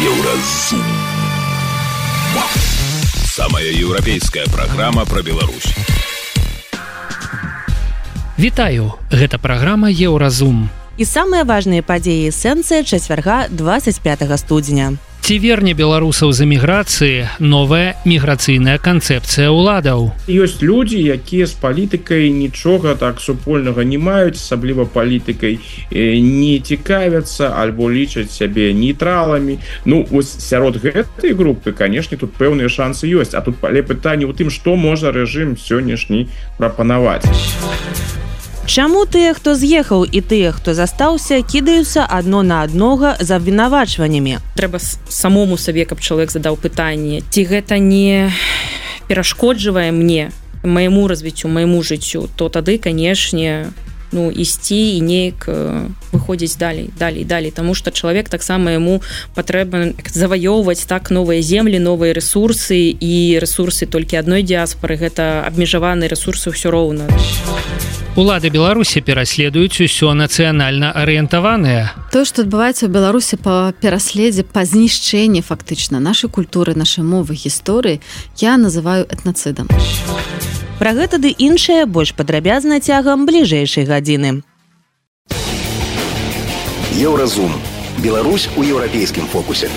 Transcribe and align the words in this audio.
Еўразум. 0.00 0.80
Самая 3.24 3.68
еўрапейская 3.68 4.46
праграма 4.46 5.04
пра 5.04 5.20
Беларусь. 5.20 5.74
Вітаю, 8.38 8.94
гэта 9.12 9.36
праграма 9.36 9.90
Еўразум. 9.92 10.70
І 10.96 11.04
самыя 11.04 11.44
важныя 11.44 11.84
падзеі 11.84 12.32
эсэнцыя 12.32 12.80
чацвярга 12.80 13.52
25 13.52 14.24
студзеня. 14.40 14.96
Ці 15.30 15.38
верне 15.38 15.78
беларусаў 15.78 16.32
з 16.34 16.42
эміграцыі 16.42 17.18
новая 17.38 17.94
міграцыйная 18.02 18.82
канцэпцыя 18.82 19.54
ўладаў. 19.54 20.10
Ёсць 20.26 20.58
людзі, 20.58 20.98
якія 20.98 21.46
з 21.46 21.54
палітыкай 21.54 22.34
нічога 22.34 22.98
так 22.98 23.22
супольнага 23.22 23.86
не 23.86 23.94
маюць, 23.94 24.42
асабліва 24.42 24.90
палітыкай 24.90 25.62
не 25.94 26.58
цікавяцца 26.58 27.54
альбо 27.62 27.86
лічаць 27.94 28.34
сябе 28.34 28.74
нейтраламі. 28.74 29.62
Ну 29.86 30.02
вось 30.10 30.34
сярод 30.34 30.82
гэтай 30.82 31.38
групы, 31.38 31.70
канешне, 31.78 32.18
тут 32.18 32.34
пэўныя 32.34 32.66
шансы 32.66 33.06
ёсць, 33.06 33.38
а 33.38 33.40
тут 33.46 33.62
пале 33.62 33.86
пытанне 33.86 34.26
ў 34.26 34.34
тым, 34.34 34.50
што 34.50 34.74
можа 34.74 35.14
рэжым 35.14 35.54
сённяшні 35.54 36.26
прапанаваць. 36.58 37.22
Чаму 38.70 39.02
тыя, 39.02 39.34
хто 39.34 39.58
з'ехаў 39.58 40.04
і 40.06 40.20
тыя, 40.22 40.52
хто 40.54 40.78
застаўся, 40.78 41.42
кідаюцца 41.42 42.06
адно 42.06 42.46
на 42.46 42.62
аднога 42.62 43.16
з 43.18 43.34
абвінавачваннямі. 43.34 44.38
Трэба 44.54 44.78
самому 45.10 45.58
сабе, 45.58 45.82
каб 45.90 45.98
чалавек 45.98 46.30
задаў 46.30 46.54
пытанне, 46.54 47.18
ці 47.34 47.42
гэта 47.50 47.82
не 47.82 48.30
перашкоджвае 49.10 49.90
мне 49.90 50.30
майму 50.62 51.10
развіццю 51.10 51.50
майму 51.50 51.82
жыццю, 51.82 52.30
то 52.38 52.46
тады, 52.46 52.78
канешне, 52.78 53.74
ну 54.14 54.30
ісці 54.30 54.78
і 54.94 55.02
неяк 55.02 55.50
выходзіць 56.14 56.54
далей 56.54 56.94
далей 56.94 57.26
далей 57.26 57.50
Таму 57.50 57.74
што 57.74 57.90
чалавек 57.90 58.30
таксама 58.30 58.70
яму 58.78 59.02
патрэба 59.34 59.98
заваёўваць 60.14 60.86
так 60.86 61.10
новыя 61.10 61.42
землі 61.42 61.82
новыя 61.82 62.14
ресурсы 62.14 62.94
і 62.94 63.14
ресурсы 63.42 63.90
толькі 63.90 64.22
адной 64.22 64.46
дыаспары 64.46 64.94
гэта 64.94 65.42
абмежаваныя 65.50 66.06
ресурсы 66.06 66.54
ўсё 66.54 66.70
роўна. 66.70 67.10
Улады 68.16 68.50
Беларусі 68.50 69.00
пераследуюць 69.06 69.78
усё 69.86 70.10
нацыянальна 70.18 70.90
арыентаваныя. 70.90 71.94
То, 72.10 72.26
што 72.26 72.42
адбываецца 72.42 72.86
ў 72.86 72.90
Беларусі 72.90 73.38
па 73.38 73.70
пераследзе 73.78 74.42
па 74.42 74.66
знішчэнні 74.66 75.46
фактычна 75.46 76.02
нашай 76.02 76.26
культуры, 76.26 76.74
нашай 76.74 77.06
мовы 77.06 77.38
гісторыі 77.38 78.02
я 78.42 78.58
называю 78.58 79.06
этнацыдам. 79.06 79.70
Пра 80.82 80.90
гэта 80.98 81.22
ды 81.22 81.30
іншае 81.30 81.86
больш 81.86 82.10
падрабязна 82.18 82.82
цягам 82.82 83.30
бліжэйшай 83.30 83.86
гадзіны. 83.86 84.42
Еўразум. 86.98 87.54
Беларусь 88.02 88.50
у 88.56 88.66
еўрапейскім 88.66 89.30
фокусе. 89.30 89.70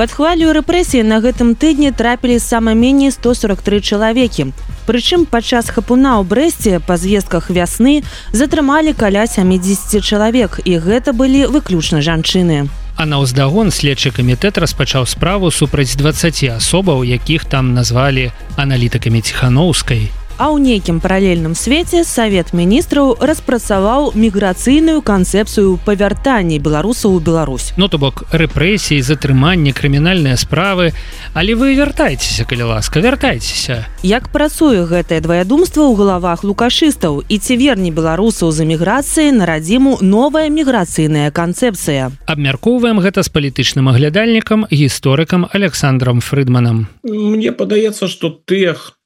Пад 0.00 0.14
хвалю 0.16 0.54
рэпрэсіі 0.56 1.04
на 1.04 1.18
гэтым 1.20 1.52
тыдні 1.60 1.90
трапілі 1.92 2.38
сама 2.40 2.72
меней 2.72 3.12
143 3.12 3.84
чалавекі. 3.84 4.46
Прычым 4.88 5.26
падчас 5.28 5.68
хапуна 5.68 6.16
ў 6.16 6.24
брэсце 6.24 6.80
па 6.80 6.96
звестках 6.96 7.52
вясны 7.52 8.00
затрымалі 8.32 8.96
каля 8.96 9.28
70 9.28 10.00
чалавек 10.00 10.56
і 10.64 10.80
гэта 10.80 11.12
былі 11.12 11.52
выключна 11.52 12.00
жанчыны. 12.00 12.72
На 12.96 13.20
ўздагон 13.20 13.68
следчы 13.68 14.08
камітэт 14.08 14.56
распачаў 14.56 15.04
справу 15.04 15.52
супраць 15.52 15.92
20 16.00 16.56
асобаў, 16.56 17.04
якіх 17.04 17.44
там 17.44 17.76
назвалі 17.76 18.32
аналітыкамі 18.56 19.20
ціханаўскай. 19.20 20.08
А 20.40 20.48
ў 20.48 20.56
нейкім 20.56 21.04
паралельным 21.04 21.52
свеце 21.52 22.00
савет 22.00 22.56
міністраў 22.56 23.12
распрацаваў 23.20 24.16
міграцыйную 24.16 25.04
канцэпцыю 25.04 25.76
павяртання 25.84 26.56
беларусаў 26.56 27.12
у 27.12 27.20
Беларусь. 27.20 27.76
Ну 27.76 27.92
то 27.92 28.00
бок 28.00 28.24
рэпрэсіі, 28.32 29.04
затрыманне, 29.04 29.76
крымінальныя 29.76 30.40
справы, 30.40 30.96
Але 31.32 31.54
вы 31.54 31.76
вяртайцеся, 31.76 32.44
калі 32.44 32.62
ласка, 32.62 33.00
вяртайцеся. 33.00 33.86
Як 34.02 34.32
працуе 34.32 34.82
гэтае 34.88 35.20
дваядумства 35.20 35.86
ў 35.86 35.94
галавах 35.94 36.42
лукашыстаў 36.42 37.22
і 37.22 37.36
ці 37.38 37.54
верне 37.60 37.92
беларусаў 37.94 38.50
з 38.50 38.66
эміграцыі 38.66 39.30
на 39.36 39.46
радзіму 39.46 40.02
новая 40.02 40.50
міграцыйная 40.50 41.30
канцэпцыя. 41.30 42.10
Абмяркоўваем 42.26 42.98
гэта 42.98 43.22
з 43.22 43.30
палітычным 43.30 43.92
аглядальнікам 43.92 44.66
гісторыкам 44.72 45.46
Александром 45.52 46.24
Фрыдманам. 46.24 46.88
Мне 47.04 47.52
падаецца, 47.52 48.08
што 48.08 48.34
тыя, 48.34 48.74
хто 48.74 48.99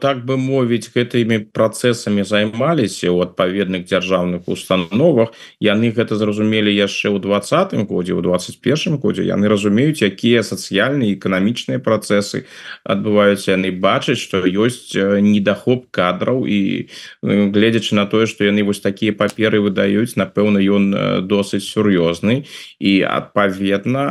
так 0.00 0.24
бы 0.26 0.36
мовіць 0.36 0.90
гэтымі 0.94 1.52
працэсамі 1.56 2.24
займаліся 2.26 3.08
ў 3.08 3.28
адпаведных 3.28 3.84
дзяржаўных 3.88 4.48
установах 4.48 5.32
яны 5.62 5.92
гэта 5.96 6.18
зразумелі 6.20 6.72
яшчэ 6.72 7.12
ў 7.12 7.22
двадцатым 7.22 7.86
годзе 7.86 8.12
ў 8.12 8.20
21 8.24 8.98
годзе 9.02 9.24
яны 9.28 9.48
разумеюць 9.52 10.02
якія 10.04 10.42
сацыяльныя 10.44 11.16
эканамічныя 11.16 11.80
працэсы 11.80 12.44
адбываюцца 12.84 13.56
яны 13.56 13.72
бачаць 13.72 14.20
што 14.20 14.42
ёсць 14.44 14.92
недахоп 14.98 15.88
кадраў 15.94 16.44
і 16.46 16.88
гледзячы 17.22 17.96
на 17.96 18.04
тое 18.04 18.26
што 18.26 18.44
яны 18.44 18.66
вось 18.66 18.84
такія 18.84 19.16
паперы 19.16 19.62
выдаюць 19.64 20.16
напэўна 20.16 20.60
ён 20.60 20.84
досыць 21.30 21.64
сур'ёзны 21.64 22.44
і 22.78 22.92
адпаведна 23.06 24.04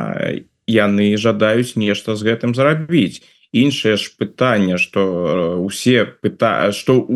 яны 0.67 1.17
жадаюць 1.17 1.75
нешта 1.75 2.15
з 2.15 2.31
гэтым 2.31 2.55
зрабіць 2.55 3.21
іншае 3.51 3.97
ж 3.97 4.11
пытанне 4.17 4.77
что 4.77 5.59
усе 5.61 6.05
пыта 6.05 6.71
что 6.71 7.07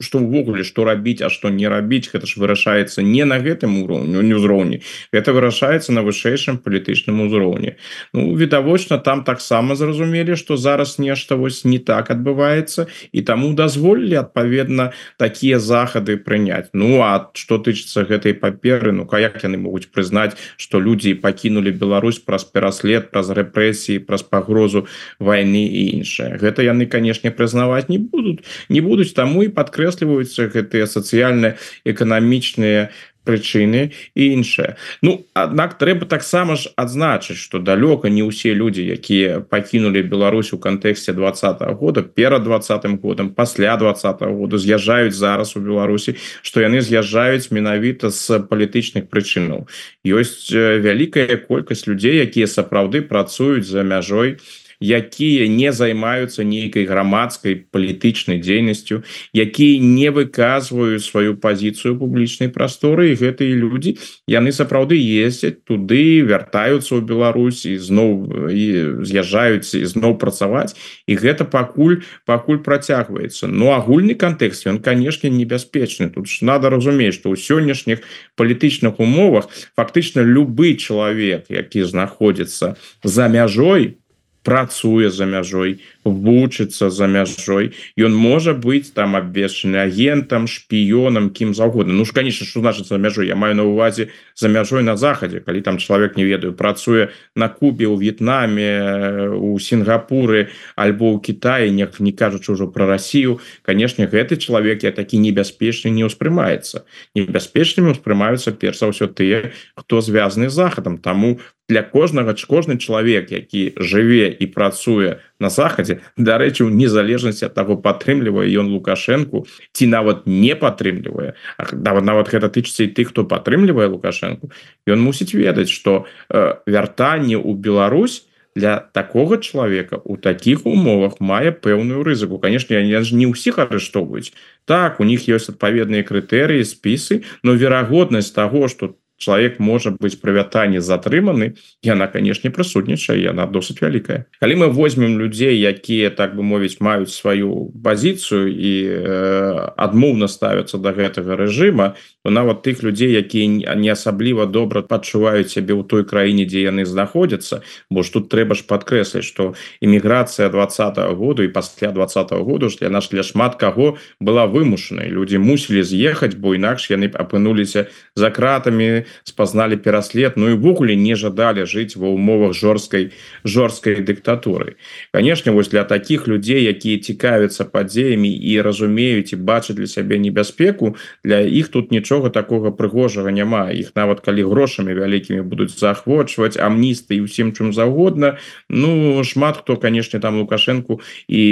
что 0.00 0.18
увогуле 0.18 0.64
что 0.64 0.84
рабіць 0.84 1.22
а 1.22 1.28
что 1.28 1.50
не 1.50 1.68
рабіць 1.68 2.08
гэта 2.08 2.26
ж 2.26 2.40
вырашаецца 2.40 3.02
не 3.04 3.24
на 3.24 3.36
гэтым 3.38 3.84
уроўню 3.84 4.22
не 4.24 4.34
ўзроўні. 4.34 4.80
Это 5.12 5.32
вырашаецца 5.36 5.92
на 5.92 6.00
вышэйшым 6.00 6.56
палітычным 6.64 7.20
узроўні. 7.20 7.76
Ну 8.12 8.34
відавочна 8.34 8.98
там 8.98 9.24
таксама 9.24 9.76
зразумелі 9.76 10.36
что 10.36 10.56
зараз 10.56 10.98
нешта 10.98 11.36
вось 11.36 11.64
не 11.64 11.78
так 11.78 12.10
адбываецца 12.10 12.88
і 13.12 13.20
таму 13.22 13.52
дазволілі 13.52 14.24
адпаведна 14.24 14.92
такія 15.18 15.60
захады 15.60 16.16
прыняць. 16.16 16.72
Ну 16.72 17.04
а 17.04 17.28
что 17.34 17.58
тычыцца 17.60 18.08
гэтай 18.08 18.32
паперы 18.34 18.92
Ну-ка 18.92 19.20
як 19.20 19.44
яны 19.44 19.60
могуць 19.60 19.92
прызнаць 19.92 20.32
что 20.56 20.80
людзі 20.80 21.14
пакінулі 21.14 21.70
Беларусь 21.76 22.18
праз 22.18 22.44
пераслед 22.44 23.12
праз 23.12 23.28
рэпрэсіі 23.30 24.00
праз 24.00 24.24
пагрозу 24.24 24.88
войны 25.20 25.68
і 25.68 26.00
іншае? 26.00 26.40
Гэта 26.40 26.64
яны 26.64 26.86
канешне 26.86 27.30
прызнаваць 27.30 27.92
не 27.92 27.98
будуць. 28.00 28.40
Не 28.68 28.80
будуць 28.80 29.12
таму 29.12 29.44
і 29.44 29.52
падкрэ 29.52 29.89
падкрэсліваюцца 29.90 30.50
гэтыя 30.54 30.86
сацыяльна 30.86 31.56
эканамічныя 31.84 32.90
прычыны 33.24 33.92
і 34.16 34.22
іншае 34.32 34.76
Ну 35.02 35.26
аднак 35.34 35.76
трэба 35.76 36.06
таксама 36.08 36.56
ж 36.56 36.72
адзначыць 36.76 37.36
что 37.36 37.58
далёка 37.58 38.08
не 38.08 38.24
ўсе 38.24 38.54
людзі 38.54 38.86
якія 38.86 39.44
пакінулі 39.44 40.00
Беларусь 40.02 40.52
у 40.56 40.58
кантэксце 40.58 41.12
двадца 41.12 41.52
-го 41.52 41.74
года 41.74 42.02
перад 42.02 42.44
двадцатым 42.44 42.96
годам 42.98 43.30
пасля 43.34 43.76
двадца 43.76 44.16
-го 44.16 44.32
года 44.32 44.56
з'язджаюць 44.56 45.12
зараз 45.12 45.56
у 45.56 45.60
Беларусі 45.60 46.16
што 46.42 46.60
яны 46.60 46.80
з'язджаюць 46.80 47.50
менавіта 47.50 48.10
з 48.10 48.40
палітычных 48.40 49.10
прычынаў. 49.12 49.68
Ёсць 50.06 50.48
вялікая 50.54 51.36
колькасць 51.36 51.86
людзей 51.86 52.24
якія 52.24 52.46
сапраўды 52.46 53.02
працуюць 53.02 53.68
за 53.68 53.82
мяжой 53.82 54.40
і 54.40 54.69
якія 54.80 55.48
не 55.48 55.72
займаюцца 55.72 56.44
нейкай 56.44 56.88
грамадскай 56.88 57.68
палітычнай 57.70 58.40
дзейнасцю 58.40 59.04
якія 59.36 59.80
не 59.80 60.08
выказваюць 60.10 61.04
сваю 61.04 61.36
пазіцыю 61.36 61.96
публічнай 62.00 62.48
прасторы 62.48 63.14
гэтыя 63.14 63.54
людзі 63.54 63.96
яны 64.26 64.52
сапраўды 64.52 64.96
ездзяць 64.96 65.60
туды 65.64 66.24
вяртаюцца 66.24 66.96
ў 66.96 67.00
Беларусь 67.04 67.62
зноў 67.62 68.50
і 68.50 68.64
з'язджаюць 69.04 69.74
і 69.74 69.84
зноў 69.84 70.16
працаваць. 70.18 70.74
І 71.06 71.16
гэта 71.16 71.44
пакуль 71.44 72.02
пакуль 72.26 72.62
працягваецца. 72.64 73.46
Но 73.46 73.70
ну, 73.70 73.72
агульны 73.74 74.14
кантэкст 74.14 74.66
ён 74.66 74.80
канешне 74.82 75.30
небяспечны. 75.30 76.10
Тут 76.10 76.28
ж 76.28 76.42
надо 76.42 76.70
разумець 76.70 77.14
што 77.18 77.30
ў 77.30 77.36
сённяшніх 77.36 78.02
палітычных 78.36 79.00
умовах 79.00 79.50
фактычна 79.76 80.24
любы 80.24 80.74
чалавек 80.76 81.50
які 81.50 81.84
знаходзіцца 81.84 82.76
за 83.04 83.28
мяжой 83.28 83.99
працуе 84.42 85.10
за 85.10 85.26
мяжой 85.26 85.80
вучыцца 86.04 86.90
за 86.90 87.06
мяжой. 87.06 87.76
Ён 87.96 88.16
можа 88.16 88.54
быць 88.56 88.92
там 88.96 89.16
абвешчаны 89.16 89.76
агентам 89.76 90.48
шпіёнам 90.48 91.30
кім 91.30 91.52
заўгодна. 91.54 91.92
Ну 91.92 92.04
ж 92.04 92.12
конечно 92.12 92.46
что 92.46 92.60
значит 92.60 92.86
за 92.86 92.96
мяжой? 92.96 93.28
Я 93.28 93.36
маю 93.36 93.54
на 93.54 93.64
увазе 93.64 94.08
за 94.34 94.48
мяжой 94.48 94.82
на 94.82 94.96
захадзе. 94.96 95.40
Калі 95.40 95.60
там 95.60 95.78
чалавек 95.78 96.16
не 96.16 96.24
ведаю 96.24 96.52
працуе 96.54 97.10
на 97.36 97.48
кубе 97.48 97.86
у 97.86 97.96
В'етнаме 97.96 99.28
у 99.36 99.58
сінгапуры 99.58 100.48
альбо 100.76 101.12
ў 101.12 101.20
Китае 101.20 101.70
не 101.70 101.88
не 101.98 102.12
кажучы 102.12 102.52
ўжо 102.52 102.66
про 102.66 102.86
Россию 102.86 103.40
конечно 103.62 104.06
гэты 104.06 104.36
чалавек 104.36 104.82
я 104.82 104.92
такі 104.92 105.18
небяспечны 105.18 105.90
не 105.90 106.04
ўспрымаецца. 106.08 106.84
Небяспечнымі 107.14 107.92
успрымаюцца 107.92 108.52
перш 108.56 108.80
за 108.80 108.88
ўсё 108.88 109.06
тыя 109.06 109.52
хто 109.76 110.00
звязаны 110.00 110.48
захадам. 110.48 110.96
Таму 110.96 111.40
для 111.70 111.82
кожнага 111.86 112.34
кожны 112.34 112.76
чалавек 112.76 113.30
які 113.30 113.78
жыве 113.78 114.26
і 114.26 114.46
працуе 114.50 115.22
на 115.38 115.48
захадзе. 115.48 116.02
Дарэчы 116.18 116.66
у 116.66 116.70
незалежнасці 116.74 117.46
ад 117.46 117.54
таго 117.54 117.78
падтрымлівае 117.78 118.50
ён 118.58 118.74
лукашэнку 118.74 119.46
ці 119.72 119.84
нават 119.86 120.26
не 120.26 120.58
падтрымлівае 120.58 121.38
нават 121.72 122.04
нават 122.04 122.26
гэта 122.34 122.50
тычыцца 122.50 122.84
і 122.84 122.92
тых 122.92 123.14
хто 123.14 123.22
падтрымлівае 123.24 123.86
лукашэнку 123.86 124.50
ён 124.90 124.98
мусіць 124.98 125.30
ведаць 125.32 125.70
что 125.70 126.10
э, 126.28 126.58
вяртанне 126.66 127.38
ў 127.38 127.54
Беларусь 127.54 128.26
для 128.56 128.78
такого 128.78 129.38
чалавека 129.38 130.00
у 130.04 130.16
таких 130.16 130.66
умовах 130.66 131.20
мае 131.20 131.52
пэўную 131.52 132.02
рызыку. 132.02 132.38
Конечно 132.38 132.74
я 132.74 133.02
ж 133.02 133.14
не 133.14 133.30
ўсіх 133.30 133.62
арыштоўваюць. 133.62 134.34
Так 134.66 134.98
у 135.00 135.04
них 135.04 135.30
ёсць 135.30 135.54
адпаведныя 135.54 136.02
крытэрыі 136.02 136.66
спісы 136.66 137.22
но 137.42 137.54
верагоднасць 137.54 138.34
того 138.34 138.66
что 138.66 138.98
человек 139.20 139.58
можа 139.60 139.90
быть 139.92 140.20
прывятанне 140.20 140.80
затрыманы 140.80 141.54
яна 141.84 142.08
конечно 142.08 142.50
прысутнічае 142.50 143.20
яна 143.20 143.44
досыць 143.46 143.78
вялікая 143.84 144.24
калі 144.40 144.54
мы 144.64 144.66
возьмем 144.72 145.20
людзей 145.20 145.60
якія 145.60 146.10
так 146.10 146.34
бы 146.34 146.42
мовіць 146.42 146.80
маюць 146.80 147.12
сваю 147.12 147.68
пазіцыю 147.84 148.48
і 148.48 148.72
э, 148.88 149.72
адмоўна 149.76 150.26
ставятся 150.26 150.80
до 150.80 150.96
гэтага 150.96 151.36
режима 151.36 151.94
то 152.24 152.30
нават 152.32 152.64
тых 152.64 152.82
людзей 152.82 153.12
якія 153.12 153.76
не 153.76 153.92
асабліва 153.92 154.48
добра 154.48 154.80
падчуваюць 154.80 155.52
сябе 155.52 155.76
ў 155.76 155.84
той 155.84 156.08
краіне 156.08 156.48
дзе 156.48 156.64
яны 156.72 156.88
знаходзяцца 156.88 157.60
бо 157.92 158.00
ж 158.00 158.16
тут 158.16 158.32
трэба 158.32 158.56
ж 158.56 158.64
подкрэсліць 158.64 159.28
что 159.28 159.52
эміграцыя 159.84 160.48
двадцатого 160.48 161.12
году 161.12 161.44
і 161.44 161.52
пасля 161.52 161.92
двадцатого 161.92 162.40
году 162.40 162.72
ж 162.72 162.80
для 162.80 162.88
наш 162.88 163.12
для 163.12 163.22
шмат 163.22 163.60
каго 163.60 164.00
была 164.16 164.48
вымушанай 164.48 165.12
люди 165.12 165.36
мусілі 165.36 165.84
з'ехаць 165.84 166.40
бо 166.40 166.56
інакш 166.56 166.88
яны 166.88 167.12
апынуліся 167.12 167.92
за 168.16 168.32
кратами 168.32 169.04
спазналі 169.24 169.76
пераслед 169.76 170.34
Ну 170.36 170.50
і 170.50 170.54
ввогуле 170.54 170.96
не 170.96 171.16
жадалі 171.16 171.64
жыць 171.64 171.96
ва 171.96 172.08
умовах 172.08 172.54
жорсткай 172.54 173.10
жорсткай 173.44 174.00
дыктатуры 174.00 174.76
конечно 175.12 175.52
вось 175.52 175.68
для 175.68 175.84
таких 175.84 176.28
людзей 176.28 176.64
якія 176.64 176.98
цікавяцца 176.98 177.64
падзеямі 177.64 178.30
і 178.30 178.60
разумеюць 178.60 179.32
і 179.32 179.36
бачаць 179.36 179.76
для 179.76 179.86
сябе 179.86 180.18
небяспеку 180.18 180.96
для 181.24 181.40
іх 181.40 181.68
тут 181.68 181.90
нічога 181.90 182.30
такого 182.30 182.72
прыгожага 182.72 183.30
няма. 183.30 183.70
Іх 183.70 183.92
нават 183.96 184.20
калі 184.20 184.46
грошамі 184.48 184.94
вялікімі 184.94 185.42
будуць 185.42 185.76
заахвочваць 185.76 186.56
амністы 186.56 187.20
і 187.20 187.26
усім 187.26 187.52
чым 187.52 187.72
загодна 187.72 188.38
Ну 188.68 189.22
шмат 189.24 189.62
хто 189.62 189.76
канешне 189.76 190.20
там 190.20 190.40
лукашэнку 190.40 191.00
і 191.28 191.42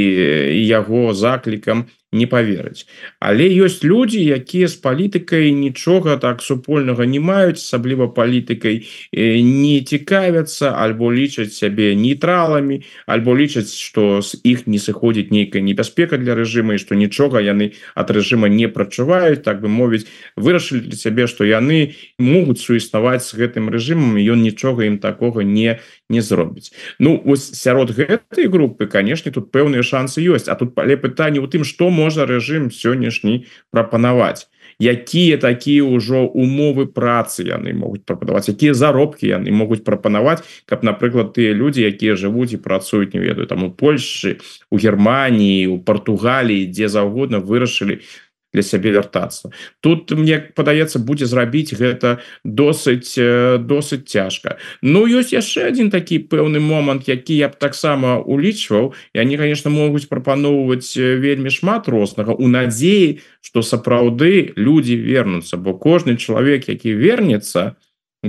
яго 0.65 1.15
заклікам 1.15 1.87
не 2.13 2.27
поверыць 2.27 2.87
але 3.21 3.45
ёсць 3.53 3.85
люди 3.85 4.17
якія 4.17 4.69
з 4.69 4.81
палітыкай 4.81 5.53
нічога 5.53 6.17
так 6.17 6.41
супольнага 6.41 7.05
не 7.05 7.21
маюць 7.21 7.61
асабліва 7.61 8.09
палітыкай 8.09 8.89
не 9.13 9.77
цікавяцца 9.85 10.73
альбо 10.73 11.13
лічаць 11.13 11.53
сябе 11.53 11.93
нейтралами 11.95 12.81
альбо 13.07 13.37
лічаць 13.37 13.77
что 13.77 14.23
з 14.25 14.41
іх 14.45 14.65
не 14.67 14.81
сыходзіць 14.81 15.29
нейкая 15.29 15.61
небяспека 15.61 16.17
для 16.17 16.33
рэжыма 16.33 16.81
і 16.81 16.83
что 16.83 16.97
нічога 16.97 17.45
яны 17.45 17.77
от 17.95 18.09
рэжыма 18.11 18.49
не 18.49 18.73
прачуваюць 18.73 19.45
так 19.45 19.61
бы 19.61 19.69
мовіць 19.69 20.09
вырашылі 20.37 20.89
для 20.89 20.97
сябе 20.97 21.29
что 21.29 21.45
яны 21.45 21.93
могуць 22.17 22.65
суіснаваць 22.65 23.29
з 23.29 23.37
гэтым 23.37 23.69
рэжымам 23.69 24.17
ён 24.17 24.41
нічога 24.41 24.89
ім 24.89 24.97
такого 24.97 25.45
не 25.45 25.77
не 26.09 26.23
зробіць. 26.23 26.73
Ну 26.99 27.23
ось 27.27 27.53
сярод 27.55 27.91
гэтай 27.91 28.49
групы 28.49 28.87
канешне 28.87 29.33
тут 29.33 29.53
пэўныя 29.53 29.83
шансы 29.83 30.25
ёсць. 30.25 30.49
А 30.49 30.55
тут 30.55 30.75
пале 30.75 30.97
пытанне 30.97 31.41
у 31.41 31.47
тым 31.47 31.65
что 31.65 31.91
можа 31.91 32.27
рэжым 32.27 32.71
сённяшні 32.71 33.45
прапанаваць. 33.71 34.49
Якія 34.79 35.39
такія 35.43 35.83
ўжо 35.83 36.31
умовы 36.31 36.87
працы 36.87 37.43
яны 37.43 37.75
могуць 37.75 38.07
прападаваць 38.07 38.47
якія 38.47 38.79
заробкі 38.79 39.27
яны 39.27 39.51
могуць 39.51 39.83
прапанаваць 39.83 40.45
каб 40.71 40.87
напрыклад 40.87 41.35
тыя 41.35 41.51
людзі 41.51 41.83
якія 41.83 42.15
жывуць 42.15 42.55
і 42.55 42.63
працуюць 42.63 43.11
не 43.11 43.21
ведаю 43.21 43.51
там 43.51 43.65
у 43.67 43.71
Польшы 43.75 44.39
у 44.71 44.79
Геррманіі 44.79 45.67
у 45.67 45.83
Португаліі 45.83 46.71
дзе 46.71 46.87
заўгодна 46.87 47.43
вырашылі 47.43 48.07
для 48.53 48.63
сябе 48.63 48.91
вяртацца 48.93 49.51
тут 49.81 50.11
мне 50.13 50.39
падаецца 50.57 50.99
будзе 50.99 51.27
зрабіць 51.27 51.75
гэта 51.77 52.19
досыць 52.45 53.15
досыць 53.61 54.09
цяжка. 54.09 54.57
Ну 54.83 55.07
ёсць 55.07 55.33
яшчэ 55.33 55.69
один 55.69 55.91
такі 55.91 56.19
пэўны 56.33 56.61
момант 56.61 57.09
які 57.09 57.37
я 57.37 57.49
б 57.49 57.59
таксама 57.59 58.19
улічваў. 58.19 58.95
І 59.15 59.19
они 59.21 59.37
конечно 59.37 59.71
могуць 59.71 60.09
прапаноўваць 60.09 60.97
вельмі 60.97 61.51
шмат 61.51 61.89
рознага 61.89 62.33
у 62.33 62.49
надзеі 62.49 63.21
что 63.41 63.63
сапраўды 63.63 64.53
люди 64.57 64.93
вернуцца. 64.93 65.57
Бо 65.57 65.75
кожны 65.75 66.17
чалавек 66.17 66.69
які 66.69 66.93
вернется 66.93 67.77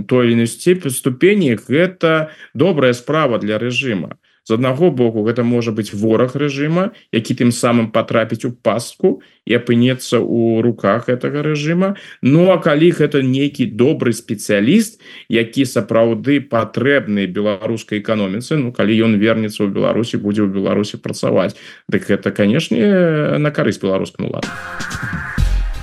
той 0.07 0.31
или 0.31 0.45
степень 0.45 0.91
ступені 0.91 1.55
гэта 1.55 2.31
добрая 2.53 2.93
справа 2.93 3.39
для 3.39 3.57
рэжыма 3.57 4.19
з 4.49 4.57
аднаго 4.57 4.89
боку 4.89 5.21
гэта 5.29 5.45
можа 5.45 5.71
быть 5.71 5.93
вораг 5.93 6.33
рэжыма 6.33 6.89
які 7.13 7.37
тым 7.37 7.53
самым 7.53 7.93
потрапіць 7.93 8.49
у 8.49 8.51
пастку 8.51 9.21
і 9.45 9.53
апынецца 9.53 10.17
у 10.17 10.61
руках 10.61 11.09
этого 11.09 11.45
рэжыма. 11.45 11.95
Ну 12.21 12.49
а 12.49 12.57
калі 12.57 12.89
гэта 12.89 13.21
нейкі 13.21 13.69
добрый 13.77 14.17
спецыяліст 14.17 14.97
які 15.29 15.69
сапраўды 15.69 16.41
патрэбны 16.41 17.29
беларускай 17.29 18.01
эканоміцы 18.01 18.57
Ну 18.57 18.73
калі 18.73 18.97
ён 19.05 19.21
вернется 19.21 19.61
ў 19.61 19.69
Беларусі 19.69 20.17
будзе 20.17 20.45
ў 20.45 20.49
Беларусі 20.49 20.97
працаваць 20.97 21.53
Дык 21.85 22.09
гэта 22.09 22.33
канешне 22.33 23.37
на 23.37 23.53
карысць 23.53 23.81
беларускаму 23.81 24.33
ладу 24.33 24.49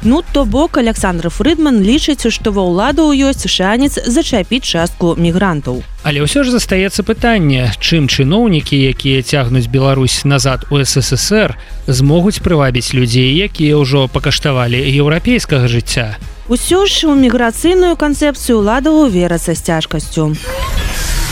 Ну 0.09 0.23
то 0.33 0.45
бок 0.45 0.77
Александр 0.77 1.31
Фрыдман 1.31 1.83
лічыць, 1.83 2.31
што 2.31 2.55
ва 2.55 2.63
ўладу 2.63 3.11
ёсць 3.11 3.51
шанец 3.51 3.99
зачапіць 4.07 4.63
частку 4.63 5.19
мігрантаў. 5.19 5.83
Але 6.07 6.23
ўсё 6.23 6.47
ж 6.47 6.55
застаецца 6.55 7.03
пытанне, 7.03 7.75
чым 7.83 8.07
чыноўнікі, 8.07 8.79
якія 8.95 9.27
цягнуць 9.27 9.67
Беларусь 9.67 10.23
назад 10.23 10.63
у 10.71 10.79
ССР, 10.79 11.59
змогуць 11.91 12.39
прывабіць 12.39 12.95
людзей, 12.95 13.35
якія 13.35 13.83
ўжо 13.83 14.07
пакаштавалі 14.07 14.79
еўрапейскага 14.79 15.67
жыцця. 15.67 16.15
Усё 16.47 16.87
ж 16.87 17.11
у 17.11 17.19
міграцыйную 17.19 17.99
канцэпцыю 17.99 18.63
ўладаў 18.63 19.11
верацца 19.11 19.59
з 19.59 19.61
цяжкасцю. 19.67 20.39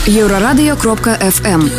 Еўрарадыё 0.03 0.75
кропка 0.75 1.15
FM. 1.23 1.71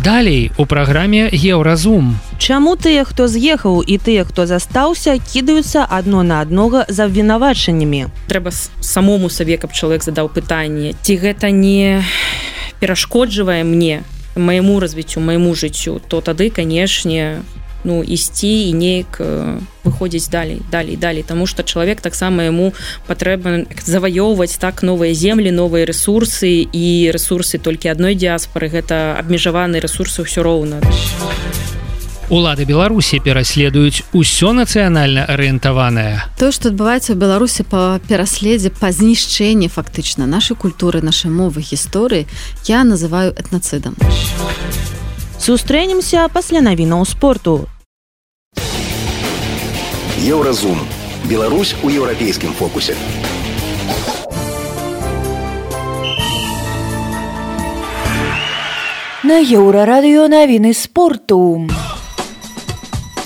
Далей 0.00 0.48
у 0.56 0.64
праграме 0.64 1.28
еўразум. 1.28 2.16
Чаму 2.44 2.76
тыя, 2.76 3.08
хто 3.08 3.24
з'ехаў 3.24 3.80
і 3.80 3.96
тыя, 3.96 4.20
хто 4.28 4.44
застаўся, 4.44 5.16
кідаюцца 5.16 5.80
адно 5.88 6.20
на 6.20 6.44
аднога 6.44 6.84
за 6.92 7.08
абвінавачаннямі. 7.08 8.12
Трэба 8.28 8.52
самому 8.84 9.32
сабе, 9.32 9.56
каб 9.56 9.72
чалавек 9.72 10.04
задаў 10.04 10.28
пытанне, 10.28 10.92
ці 10.92 11.16
гэта 11.24 11.48
не 11.48 12.04
перашкоджвае 12.84 13.64
мне 13.64 14.04
майму 14.36 14.76
развіццю 14.76 15.24
майму 15.24 15.56
жыццю, 15.56 16.04
то 16.04 16.20
тады, 16.20 16.52
канешне, 16.52 17.40
ну 17.80 18.04
ісці 18.04 18.68
і 18.68 18.76
неяк 18.76 19.24
выходзіць 19.88 20.28
далей 20.28 20.60
далей 20.68 21.00
далей. 21.00 21.24
Тому 21.24 21.48
что 21.48 21.64
чалавек 21.64 22.04
таксама 22.04 22.44
яму 22.44 22.76
патрэбна 23.08 23.64
заваёўваць 23.88 24.60
так 24.60 24.84
новыя 24.84 25.16
землі 25.16 25.48
новыя 25.48 25.88
ресурсы 25.88 26.60
і 26.60 27.08
ресурсы 27.08 27.56
толькі 27.56 27.88
адной 27.88 28.12
дыаспоры. 28.12 28.68
Гэта 28.68 29.16
абмежаваны 29.16 29.80
ресурсы 29.80 30.28
ўсё 30.28 30.44
роўна 30.44 30.84
Улады 32.30 32.64
Беларусі 32.64 33.20
пераследуюць 33.20 34.00
усё 34.16 34.56
нацыянальна 34.56 35.28
арыентаванае. 35.28 36.24
То, 36.40 36.48
што 36.48 36.72
адбываецца 36.72 37.12
ў 37.12 37.20
Беларусі 37.20 37.68
па 37.68 38.00
пераследзе 38.00 38.72
па 38.72 38.88
знішчэнні 38.88 39.68
фактычна 39.68 40.24
нашай 40.24 40.56
культуры, 40.56 41.04
нашай 41.04 41.28
мовы 41.28 41.60
гісторыі 41.60 42.24
я 42.64 42.80
называю 42.88 43.36
этнацыдам. 43.36 43.92
Сустрэнемся 45.36 46.24
пасля 46.32 46.64
навінаў 46.64 47.04
спорту. 47.04 47.68
Еўразум. 50.24 50.80
Беларусь 51.28 51.76
у 51.84 51.92
еўрапейскім 51.92 52.56
фокусе. 52.56 52.96
На 59.24 59.40
еўрарадыё 59.40 60.28
навіны 60.28 60.72
спорту. 60.72 61.68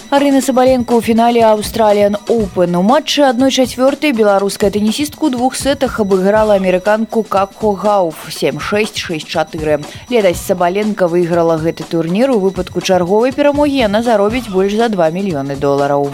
Арына 0.09 0.41
Сабаленко 0.41 0.97
ў 0.97 1.05
фінале 1.05 1.43
Аўстраліян 1.45 2.17
Open. 2.33 2.73
У 2.79 2.81
матчы 2.81 3.29
адной 3.29 3.53
чацвёртай 3.53 4.17
беларуская 4.17 4.73
тэнісістку 4.73 5.29
двух 5.29 5.53
сетах 5.53 6.01
абыграла 6.01 6.57
амерыканку 6.57 7.21
Какхо 7.29 7.75
Гауф 7.77 8.17
7664. 8.33 9.85
Летась 10.09 10.41
Сабаленко 10.41 11.13
выйграла 11.13 11.61
гэты 11.61 11.85
турнір 11.85 12.33
у 12.33 12.41
выпадку 12.41 12.81
чарговай 12.81 13.37
перамогі 13.37 13.85
яна 13.85 14.01
заробіць 14.01 14.49
больш 14.49 14.81
за 14.81 14.89
2 14.89 15.13
мільёны 15.13 15.61
долараў. 15.61 16.09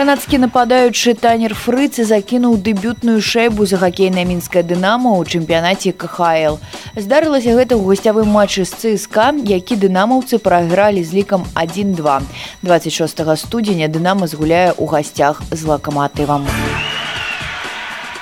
Канадскі 0.00 0.38
нападаючы 0.40 1.12
танер 1.12 1.52
фрыцы 1.52 2.06
закінуў 2.08 2.54
дэбютную 2.64 3.20
шайбу 3.20 3.66
за 3.68 3.76
хакейная 3.82 4.24
мінская 4.24 4.62
дынама 4.64 5.12
ў 5.12 5.28
чэмпіянаце 5.28 5.92
КХл. 5.92 6.56
Здарылася 6.96 7.52
гэта 7.52 7.76
ў 7.76 7.84
гасцявым 7.84 8.32
матчы 8.32 8.64
з 8.64 8.96
ЦСК, 8.96 9.28
які 9.44 9.76
дынамаўцы 9.76 10.40
прайгралі 10.40 11.04
з 11.04 11.20
лікам 11.20 11.44
1-2. 11.52 12.16
26 12.64 13.20
студзеня 13.44 13.92
дынама 13.92 14.24
згуляе 14.24 14.72
ў 14.72 14.88
гасцях 14.88 15.44
з 15.52 15.68
лакаматывам. 15.68 16.48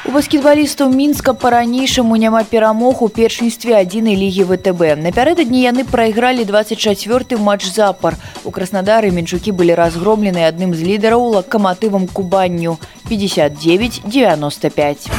У 0.08 0.10
баскетбалістаў 0.10 0.88
мінска 0.88 1.36
па-ранейшаму 1.36 2.16
няма 2.16 2.40
перамог 2.48 3.04
у 3.04 3.12
першынстве 3.12 3.76
адзінай 3.76 4.16
лігі 4.16 4.48
ВТБ. 4.48 4.96
Напярэдадні 5.04 5.60
яны 5.60 5.84
прайгралі 5.84 6.48
24 6.48 7.36
матч 7.36 7.68
запар. 7.68 8.16
У 8.48 8.50
краснадары 8.50 9.12
менчукі 9.12 9.52
былі 9.52 9.76
разгромлены 9.76 10.48
адным 10.48 10.72
з 10.72 10.80
лідараў 10.88 11.36
лакаматывам 11.36 12.08
кубанню 12.08 12.80
59-95. 13.12 15.12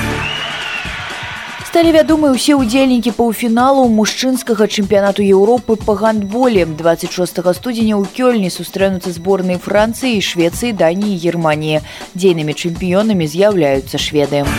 Сталі 1.69 1.91
вядомы 1.93 2.33
ўсе 2.33 2.55
ўдзельнікі 2.57 3.11
паўфіналу 3.13 3.83
мужчынскага 3.93 4.65
чэмпіянату 4.65 5.21
Еўропы 5.21 5.77
па 5.77 5.93
гандболе 5.99 6.65
26 6.65 7.13
студзеня 7.45 7.93
ў 7.93 8.09
кёльні 8.09 8.49
сустрэнуцца 8.49 9.13
зборнай 9.13 9.61
Францыі, 9.61 10.17
Швецыі, 10.17 10.73
Даніі, 10.73 11.21
Геррманіі. 11.21 11.85
Дзейнымі 12.17 12.57
чэмпіёнамі 12.57 13.29
з'яўляюцца 13.29 14.01
шведы. 14.01 14.49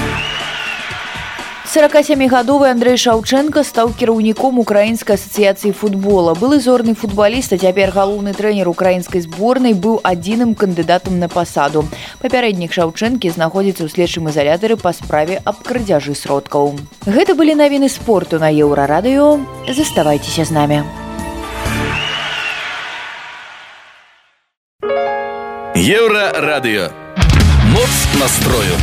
47гадовы 1.71 2.67
Андрэй 2.67 2.97
Шаўчэнка 2.99 3.63
стаў 3.63 3.93
кіраўніком 3.95 4.59
украінскай 4.59 5.15
асацыяцыі 5.15 5.71
футбола. 5.71 6.35
Былы 6.35 6.59
зорны 6.59 6.97
футбаліст, 6.99 7.55
а 7.55 7.59
цяпер 7.63 7.95
галоўны 7.95 8.35
трэнер 8.35 8.67
украінскай 8.67 9.23
зборнай 9.23 9.79
быў 9.79 10.01
адзіным 10.03 10.59
кандыдатам 10.59 11.23
на 11.23 11.31
пасаду. 11.31 11.87
Папярэдніх 12.19 12.75
шаўчэнкі 12.75 13.31
знаходзіцца 13.31 13.87
ў 13.87 13.93
следчым 13.95 14.27
ізалятары 14.35 14.75
па 14.83 14.91
справе 14.91 15.39
аб 15.47 15.63
крадзяжы 15.63 16.19
сродкаў. 16.19 16.75
Гэта 17.07 17.39
былі 17.39 17.55
навіны 17.55 17.87
спорту 17.87 18.43
на 18.43 18.51
еўрарадыё. 18.51 19.39
Заставайцеся 19.71 20.43
з 20.43 20.51
намі. 20.51 20.83
Еўрарадыё. 25.79 26.91
Моц 27.71 27.95
настрою 28.19 28.75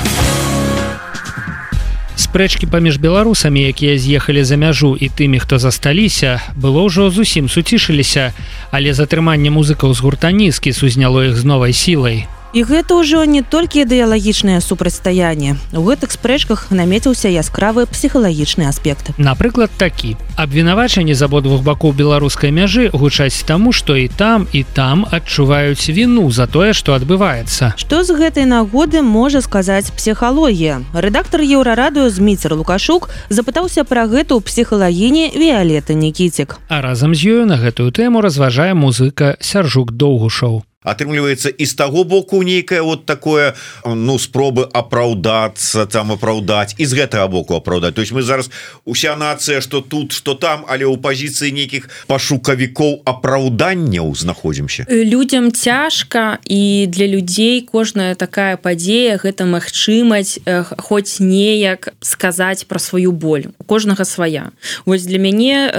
спрэчкі 2.17 2.65
паміж 2.67 2.97
беларусамі 2.97 3.61
якія 3.69 3.97
з'ехалі 4.01 4.43
за 4.43 4.57
мяжу 4.57 4.97
і 4.97 5.09
тымі 5.09 5.37
хто 5.39 5.61
засталіся 5.61 6.41
было 6.57 6.89
ўжо 6.89 7.09
зусім 7.13 7.45
суцішыліся. 7.49 8.33
Але 8.73 8.93
затрыманне 8.97 9.53
музыкаў 9.53 9.93
з 9.93 10.01
гурта 10.01 10.33
нізкі 10.33 10.73
сузняло 10.73 11.23
іх 11.29 11.37
з 11.37 11.45
новай 11.45 11.73
сілай 11.73 12.25
І 12.57 12.63
гэта 12.65 12.97
ўжо 12.97 13.21
не 13.29 13.45
толькі 13.45 13.85
ідэалагічнае 13.85 14.65
супрацьстаянне. 14.65 15.61
У 15.77 15.81
гэтых 15.85 16.09
спрэчках 16.09 16.73
намеціўся 16.73 17.29
яскравы 17.29 17.85
псіхалагічны 17.85 18.65
аспект. 18.65 19.13
Напрыклад, 19.21 19.69
такі. 19.77 20.17
Абвінавачанні 20.41 21.13
з 21.13 21.21
абодвух 21.21 21.61
бакоў 21.61 21.93
беларускай 21.93 22.49
мяжы 22.49 22.89
гучаць 22.89 23.45
таму, 23.45 23.69
што 23.69 23.93
і 23.93 24.09
там 24.09 24.47
і 24.57 24.65
там 24.73 25.05
адчуваюць 25.05 25.85
віну 25.85 26.25
за 26.33 26.49
тое, 26.49 26.73
што 26.73 26.97
адбываецца. 26.97 27.77
Што 27.77 28.01
з 28.01 28.17
гэтай 28.17 28.49
нагоды 28.49 29.05
можа 29.05 29.45
сказаць 29.45 29.93
псіхалогія. 29.93 30.81
Рэдактар 30.97 31.45
еўрарадыё 31.45 32.09
зміцер 32.09 32.57
Лукашук 32.57 33.13
запытаўся 33.29 33.85
пра 33.85 34.09
гэта 34.09 34.33
ў 34.33 34.41
псіхалагіні 34.41 35.29
Віялеты 35.37 35.93
Нікіцік. 35.93 36.57
А 36.73 36.81
разам 36.81 37.13
з 37.13 37.21
ёю 37.21 37.45
на 37.45 37.61
гэтую 37.61 37.93
тэму 37.93 38.25
разважае 38.25 38.73
музыка 38.73 39.37
сяржук 39.45 39.93
доўгушоў 39.93 40.65
атрымліваецца 40.87 41.51
і 41.51 41.65
з 41.65 41.73
таго 41.75 42.03
боку 42.03 42.41
нейкае 42.43 42.81
вот 42.81 43.05
такое 43.05 43.53
ну 43.85 44.17
спробы 44.19 44.63
апраўдацца 44.71 45.85
там 45.91 46.15
апраўдаць 46.15 46.75
і 46.77 46.85
з 46.85 46.93
гэтага 46.95 47.27
боку 47.27 47.55
апраўдаць. 47.59 47.93
То 47.93 48.01
есть 48.01 48.11
мы 48.11 48.21
зараз 48.21 48.49
уся 48.85 49.15
нацыя 49.15 49.61
что 49.61 49.81
тут 49.81 50.11
что 50.11 50.33
там 50.33 50.63
але 50.67 50.87
ў 50.87 50.95
пазіцыі 50.97 51.51
нейкіх 51.51 51.89
пашукавікоў 52.07 53.03
апраўданняў 53.03 54.15
знаходзімся. 54.15 54.87
Людям 54.87 55.51
цяжка 55.51 56.39
і 56.45 56.87
для 56.87 57.07
людзей 57.07 57.61
кожная 57.61 58.15
такая 58.15 58.55
падзея 58.57 59.19
гэта 59.19 59.45
магчымасць 59.45 60.39
хоць 60.77 61.19
неяк 61.19 61.91
сказаць 61.99 62.63
про 62.63 62.79
сваю 62.79 63.11
боль. 63.11 63.51
У 63.59 63.63
кожнага 63.63 64.05
свая. 64.05 64.51
Вось 64.85 65.03
для 65.03 65.19
мяне 65.19 65.71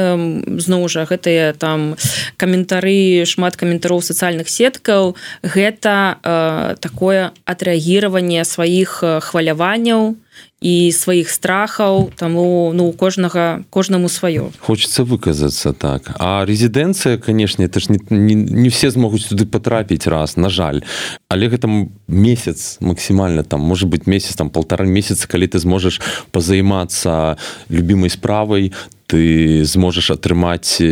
зноў 0.61 0.88
жа 0.88 1.07
гэтыя 1.09 1.55
там 1.57 1.97
каментары 2.37 3.25
шмат 3.25 3.57
каментароў 3.57 4.03
сацыяльных 4.03 4.49
сеткаў 4.49 4.98
ведаў 4.99 5.17
гэта 5.43 6.19
э, 6.23 6.76
такое 6.81 7.33
адрэагіраванне 7.47 8.45
сваіх 8.45 9.00
э, 9.02 9.21
хваляванняў 9.21 10.17
і 10.61 10.90
сваіх 10.90 11.31
страхаў 11.31 12.11
таму 12.19 12.73
ну 12.75 12.90
у 12.90 12.93
кожнага 12.93 13.62
кожнаму 13.71 14.09
сваё. 14.09 14.50
Хочется 14.59 15.05
выказацца 15.05 15.73
так. 15.73 16.14
А 16.19 16.45
рэзідэнцыя 16.47 17.19
канешне 17.19 17.67
это 17.67 17.78
ж 17.78 17.95
не, 17.95 17.99
не, 18.11 18.35
не 18.35 18.69
все 18.69 18.90
змогуць 18.90 19.26
туды 19.31 19.47
потрапіць 19.47 20.07
раз 20.07 20.37
на 20.37 20.50
жаль. 20.50 20.83
Але 21.28 21.49
гэта 21.49 21.69
месяц 22.09 22.78
максімальна 22.81 23.43
там 23.45 23.61
может 23.61 23.88
быть 23.88 24.07
месяц 24.07 24.35
там 24.35 24.50
полтора 24.50 24.85
месяца 24.85 25.28
калі 25.28 25.47
ты 25.47 25.59
зможаш 25.59 26.00
пазаймацца 26.33 27.38
любимой 27.71 28.11
справай 28.11 28.73
ты 29.09 29.65
зможаш 29.65 30.12
атрымаць 30.12 30.85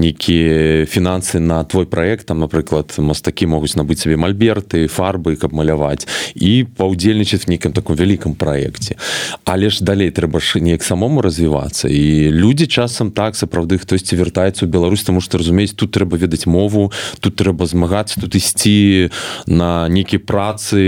нейкія 0.00 0.86
фінансы 0.88 1.38
на 1.44 1.60
твой 1.64 1.84
проект 1.84 2.26
там 2.32 2.40
напрыклад 2.40 2.96
мастакі 2.96 3.52
могуць 3.52 3.76
набыць 3.76 4.00
сабе 4.00 4.16
мальберты 4.16 4.88
фарбы 4.88 5.36
каб 5.36 5.52
маляваць 5.52 6.08
і 6.34 6.64
паўдзельнічаць 6.64 7.44
в 7.44 7.52
нейкам 7.52 7.76
таком 7.76 8.00
вялікам 8.00 8.32
проекте 8.34 8.96
але 9.44 9.68
ж 9.68 9.84
далей 9.84 10.08
трэба 10.08 10.40
ж 10.40 10.60
неяк 10.64 10.82
самому 10.82 11.20
развівацца. 11.20 11.88
І 11.88 12.32
людзі 12.32 12.66
часам 12.66 13.12
так 13.12 13.36
сапраўды 13.36 13.76
хтосьці 13.76 14.16
вяртаецца 14.16 14.64
ў 14.64 14.68
Беларусь 14.72 15.04
тому 15.04 15.20
что 15.20 15.36
разумець 15.36 15.76
тут 15.76 15.92
трэба 15.92 16.16
ведаць 16.16 16.48
мову 16.48 16.88
тут 17.20 17.36
трэба 17.36 17.68
змагацца 17.68 18.20
тут 18.20 18.34
ісці 18.40 19.12
на 19.44 19.88
нейкія 19.92 20.24
працы 20.24 20.80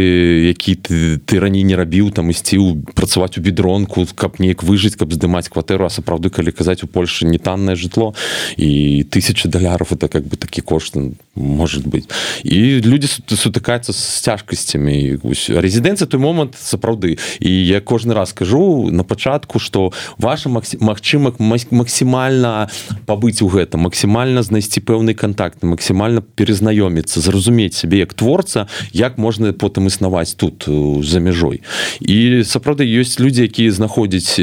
які 0.48 0.74
ты, 0.80 1.20
ты 1.20 1.36
раней 1.36 1.68
не 1.68 1.76
рабіў 1.76 2.16
там 2.16 2.32
ісці 2.32 2.80
працаваць 2.96 3.36
у 3.36 3.44
бедронку 3.44 4.08
каб 4.16 4.40
неяк 4.40 4.64
выжыць 4.64 4.96
каб 4.96 5.12
здымаць 5.12 5.52
кватэру. 5.52 5.84
А 5.84 5.92
сапраўды 5.92 6.32
калі 6.32 6.61
сказать 6.62 6.84
у 6.84 6.86
польше 6.86 7.26
не 7.26 7.38
танное 7.38 7.74
жытло 7.74 8.14
и 8.56 9.02
тысячи 9.02 9.48
даляров 9.48 9.92
это 9.92 10.08
как 10.08 10.22
бы 10.22 10.36
такі 10.36 10.60
кошт 10.62 10.96
может 11.34 11.86
быть. 11.86 12.08
И 12.42 12.80
люди 12.80 13.06
сутыкаются 13.06 13.92
с 13.92 14.20
цяжкасцямі 14.20 15.18
резідэнцыя 15.48 16.06
той 16.06 16.20
момант 16.20 16.54
сапраўды. 16.60 17.18
І 17.40 17.50
я 17.50 17.80
кожны 17.80 18.14
раз 18.14 18.30
скажу 18.30 18.90
на 18.90 19.02
пачатку 19.02 19.58
что 19.58 19.92
ваша 20.18 20.48
магчыма 20.48 21.32
максімальна 21.38 22.68
пабыць 23.06 23.42
у 23.42 23.48
гэта 23.48 23.78
максімальна 23.78 24.42
знайсці 24.42 24.80
пэўны 24.80 25.14
контакт 25.14 25.62
максімальна 25.62 26.20
перазнаёміцца 26.20 27.20
зразумець 27.20 27.74
сябе 27.74 28.04
як 28.04 28.14
творца 28.14 28.68
як 28.92 29.18
можна 29.18 29.52
потым 29.52 29.88
існаваць 29.88 30.34
тут 30.36 30.68
за 31.02 31.20
мяжой 31.20 31.62
і 32.00 32.44
сапраўды 32.44 32.84
ёсць 32.84 33.18
людзі 33.18 33.48
якія 33.48 33.72
знаходзяць 33.72 34.36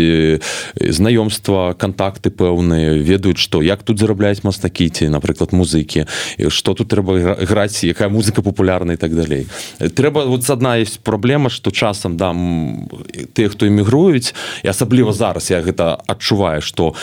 знаёмства 0.82 1.78
контакт 1.78 2.09
факты 2.10 2.34
пэўныя 2.34 2.98
ведаюць 2.98 3.38
што 3.38 3.62
як 3.62 3.86
тут 3.86 4.02
зарабляць 4.02 4.42
мастакі 4.42 4.90
ці 4.90 5.14
напрыклад 5.14 5.54
музыкі 5.54 6.10
што 6.50 6.74
тут 6.74 6.90
трэба 6.90 7.38
граць 7.46 7.86
якая 7.86 8.10
музыка 8.10 8.42
папулярна 8.42 8.98
і 8.98 8.98
так 8.98 9.14
далей. 9.14 9.46
Трэба 9.78 10.26
вот 10.26 10.42
адна 10.50 10.82
есть 10.82 11.00
праблема 11.06 11.54
што 11.54 11.70
часам 11.70 12.18
дам 12.18 12.90
тыя 13.38 13.54
хто 13.54 13.70
эмігруюць 13.70 14.34
і 14.66 14.68
асабліва 14.74 15.14
зараз 15.14 15.54
я 15.54 15.62
гэта 15.62 16.02
адчуваю 16.10 16.66
што 16.66 16.98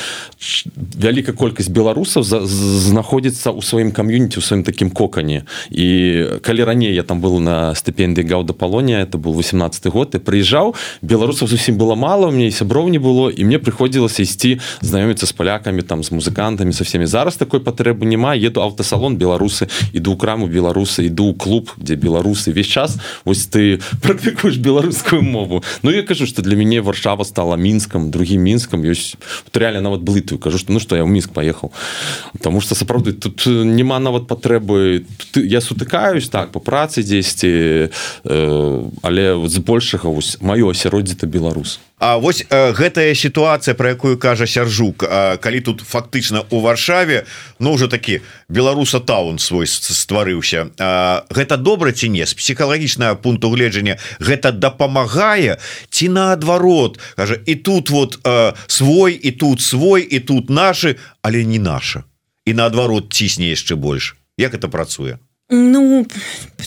вялікая 0.74 1.38
колькасць 1.38 1.70
беларусаў 1.70 2.26
знаходзіцца 2.26 3.54
ў 3.54 3.62
сваім 3.62 3.94
кам'юніці 3.94 4.42
у 4.42 4.42
сваім 4.42 4.66
такім 4.66 4.90
кокане. 4.90 5.46
І 5.70 5.86
калі 6.42 6.66
раней 6.66 6.90
я 6.94 7.06
там 7.06 7.22
был 7.22 7.38
на 7.38 7.78
стыпендыі 7.78 8.26
гаўда 8.26 8.58
палонія 8.58 9.06
это 9.06 9.22
был 9.22 9.38
18 9.38 9.86
год 9.86 10.18
і 10.18 10.18
прыязджаў 10.18 10.74
беларусаў 11.02 11.46
зусім 11.46 11.78
было 11.78 11.94
мало 11.94 12.26
у 12.26 12.34
мне 12.34 12.50
сяброў 12.50 12.90
не 12.90 12.98
было 12.98 13.30
і 13.30 13.44
мне 13.46 13.62
прыходзілася 13.62 14.26
ісці 14.26 14.58
з 14.80 14.95
знаёміцца 14.96 15.28
з 15.28 15.32
палякамі 15.36 15.84
там 15.84 16.00
з 16.00 16.10
музыкантамі 16.10 16.72
со 16.72 16.84
всеми. 16.84 17.04
Зараз 17.04 17.36
такой 17.36 17.60
патрэбы 17.60 18.08
няма 18.08 18.32
еду 18.32 18.64
аўтасалон 18.64 19.20
беларусы 19.20 19.68
іду 19.92 20.16
ў 20.16 20.16
краму 20.16 20.48
беларусы 20.48 21.12
іду 21.12 21.28
ў 21.28 21.36
клуб 21.36 21.68
дзе 21.76 22.00
беларусы 22.00 22.48
весь 22.48 22.66
час 22.72 22.96
ось 23.28 23.44
ты 23.44 23.76
практыкуеш 24.02 24.56
беларускую 24.56 25.20
мову. 25.20 25.60
Ну 25.82 25.92
я 25.92 26.02
кажу 26.02 26.24
что 26.24 26.40
для 26.40 26.56
мяне 26.56 26.80
варшава 26.80 27.24
стала 27.24 27.60
мінскам 27.60 28.10
другим 28.10 28.40
мінскам 28.40 28.80
ёсць 28.88 29.20
реально 29.52 29.92
нават 29.92 30.00
блытую 30.00 30.40
кажу 30.40 30.56
что 30.56 30.72
ну 30.72 30.80
что 30.80 30.96
я 30.96 31.04
ў 31.04 31.08
мінск 31.12 31.36
поехал. 31.36 31.72
Потому 32.32 32.64
что 32.64 32.74
сапраўды 32.74 33.12
тут 33.12 33.44
няма 33.46 33.98
нават 34.00 34.24
патрэбы 34.26 35.04
я 35.34 35.60
сутыкаюсь 35.60 36.28
так 36.32 36.52
по 36.56 36.60
працы 36.60 37.04
дзесьці 37.04 37.92
э, 38.24 38.90
але 39.02 39.24
збольшага 39.44 40.08
вось 40.08 40.40
маё 40.40 40.72
асяроддзе 40.72 41.20
то 41.20 41.26
беларус. 41.26 41.80
А 41.98 42.18
вось 42.18 42.44
э, 42.50 42.72
гэтая 42.76 43.14
сітуацыя 43.14 43.74
про 43.74 43.88
якую 43.88 44.18
кажа 44.20 44.44
сяржук 44.86 45.02
э, 45.02 45.38
калі 45.38 45.60
тут 45.60 45.80
фактычна 45.80 46.44
у 46.50 46.60
варшаве 46.60 47.26
ну 47.58 47.72
уже 47.72 47.88
такі 47.88 48.20
беларуса 48.48 49.00
таун 49.00 49.38
свой 49.38 49.66
стварыўся. 49.66 50.70
Э, 50.78 51.22
гэта 51.30 51.56
добра 51.56 51.92
ці 51.92 52.08
не? 52.08 52.26
З 52.26 52.34
псіхалагічнага 52.34 53.14
пункту 53.14 53.50
гледжання 53.50 53.98
гэта 54.20 54.52
дапамагае 54.52 55.58
ці 55.90 56.08
наадварот? 56.08 56.98
Кажа 57.16 57.36
і 57.46 57.54
тут 57.54 57.90
вот 57.90 58.18
э, 58.24 58.54
свой 58.66 59.14
і 59.14 59.30
тут 59.30 59.60
свой 59.60 60.02
і 60.02 60.20
тут 60.20 60.50
наши 60.50 60.96
але 61.22 61.44
не 61.44 61.58
наша. 61.58 62.04
І 62.44 62.54
наадварот 62.54 63.12
цісне 63.12 63.50
яшчэ 63.50 63.74
больш. 63.74 64.16
Як 64.38 64.54
это 64.54 64.68
працуе 64.68 65.18
Ну 65.50 66.06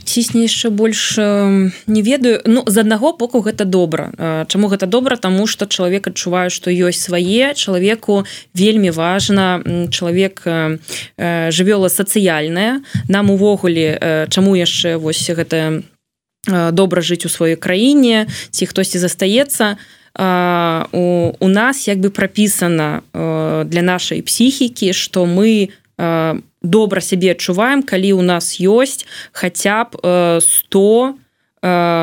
цісне 0.09 0.48
яшчэ 0.48 0.69
больш 0.71 1.17
не 1.19 2.01
ведаю. 2.01 2.41
Ну 2.45 2.63
з 2.65 2.77
аднаго 2.81 3.13
боку 3.13 3.43
гэта 3.43 3.65
добра. 3.65 4.09
Чаму 4.48 4.71
гэта 4.71 4.88
добра? 4.88 5.19
Таму 5.19 5.48
што 5.48 5.67
чалавек 5.67 6.07
адчуваю 6.07 6.50
што 6.50 6.71
ёсць 6.71 7.03
свае. 7.03 7.53
Чалавеку 7.53 8.24
вельмі 8.55 8.89
важна 8.89 9.62
чалавек 9.91 10.48
жывёла 11.19 11.91
сацыяльная. 11.91 12.81
Нам 13.07 13.29
увогуле 13.29 14.27
чаму 14.31 14.55
яшчэ 14.55 14.98
вось 14.98 15.27
гэта 15.27 15.83
добра 16.48 17.01
жыць 17.03 17.27
у 17.27 17.29
сваёй 17.29 17.59
краіне 17.59 18.31
ці 18.51 18.65
хтосьці 18.65 18.98
застаецца 18.98 19.75
у, 20.91 21.31
у 21.39 21.48
нас 21.48 21.88
як 21.88 22.00
бы 22.00 22.09
прапісана 22.09 23.03
для 23.13 23.81
нашай 23.83 24.24
псіхікі 24.24 24.93
што 24.93 25.27
мы 25.27 25.69
добра 26.00 27.01
сябе 27.03 27.36
адчуваем 27.36 27.84
калі 27.84 28.13
у 28.15 28.24
нас 28.24 28.56
ёсць 28.63 29.03
хаця 29.36 29.84
б 29.91 30.39
100 30.39 31.20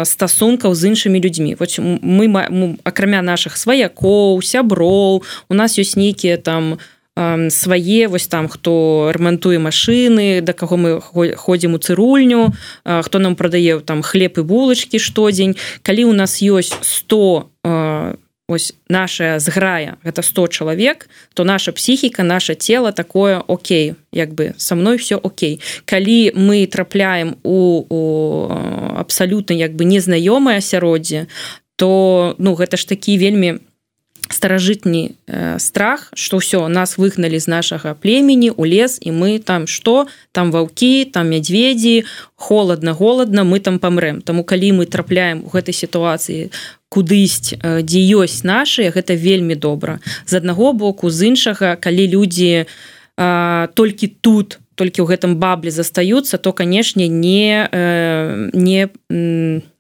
стасункаў 0.05 0.77
з 0.77 0.93
іншымі 0.93 1.17
людзьмі. 1.17 1.57
Вот 1.57 1.81
мы 1.81 2.77
акрамя 2.85 3.23
наших 3.23 3.57
сваякоў 3.57 4.45
сяброў 4.45 5.25
у 5.49 5.55
нас 5.55 5.81
ёсць 5.81 5.97
нейкія 5.97 6.37
там 6.37 6.77
свае 7.17 8.09
вось 8.09 8.29
там 8.29 8.49
хто 8.49 9.09
рамантуе 9.17 9.57
машины 9.59 10.45
да 10.45 10.53
каго 10.53 10.77
мы 10.77 11.01
ходзім 11.01 11.73
у 11.73 11.79
цырульню 11.81 12.53
хто 12.85 13.19
нам 13.19 13.33
прадае 13.37 13.81
там 13.81 14.03
хлеб 14.03 14.37
і 14.37 14.43
булачки 14.45 14.99
штодзень. 15.01 15.57
Калі 15.81 16.05
у 16.05 16.13
нас 16.13 16.43
ёсць 16.45 16.77
100 16.85 18.21
ось 18.49 18.75
наша 18.89 19.39
зграя 19.39 19.97
гэта 20.05 20.23
100 20.23 20.49
чалавек 20.49 21.09
то 21.35 21.45
наша 21.45 21.73
псіхіка 21.73 22.23
наше 22.23 22.55
тело 22.55 22.93
такое 22.93 23.43
Окей 23.47 23.95
як 24.13 24.35
бы 24.35 24.55
со 24.57 24.75
мной 24.75 24.97
все 24.97 25.17
Окей. 25.17 25.61
Калі 25.85 26.33
мы 26.35 26.67
трапляем 26.67 27.37
у, 27.43 27.85
у 27.89 28.49
абсалютна 28.97 29.55
як 29.55 29.75
бы 29.75 29.85
незнаёмае 29.85 30.59
асяроддзе 30.59 31.27
то 31.77 32.35
ну 32.39 32.55
гэта 32.55 32.77
ж 32.77 32.89
такі 32.89 33.19
вельмі 33.19 33.59
старажытні 34.29 35.17
э, 35.27 35.59
страх 35.59 36.11
что 36.15 36.39
ўсё 36.39 36.69
нас 36.69 36.99
выгналі 36.99 37.39
з 37.39 37.47
нашага 37.47 37.95
племені 37.95 38.51
у 38.51 38.67
лес 38.67 38.99
і 39.01 39.13
мы 39.13 39.39
там 39.39 39.67
что? 39.67 40.07
Там 40.33 40.51
ваўкі 40.51 41.05
там 41.05 41.31
мядзведзі 41.31 42.05
холодно 42.35 42.95
голодно 42.95 43.45
мы 43.45 43.61
там 43.61 43.79
памрэм 43.79 44.21
тому 44.23 44.45
калі 44.45 44.73
мы 44.73 44.87
трапляем 44.87 45.45
у 45.45 45.49
гэтай 45.49 45.73
сітуацыі 45.73 46.51
кудысь 46.89 47.55
э, 47.55 47.83
дзе 47.83 48.01
ёсць 48.19 48.45
наши 48.45 48.91
гэта 48.91 49.15
вельмі 49.15 49.55
добра. 49.55 50.01
З 50.27 50.43
аднаго 50.43 50.73
боку 50.73 51.11
з 51.11 51.35
іншага 51.35 51.77
калі 51.77 52.09
людзі 52.09 52.67
э, 53.17 53.69
толькі 53.75 54.07
тут 54.21 54.59
толькі 54.77 55.03
ў 55.03 55.07
гэтым 55.17 55.41
баблі 55.41 55.71
застаюцца 55.71 56.39
то 56.39 56.53
канешне 56.53 57.09
не 57.09 57.69
э, 57.71 58.51
не 58.53 58.91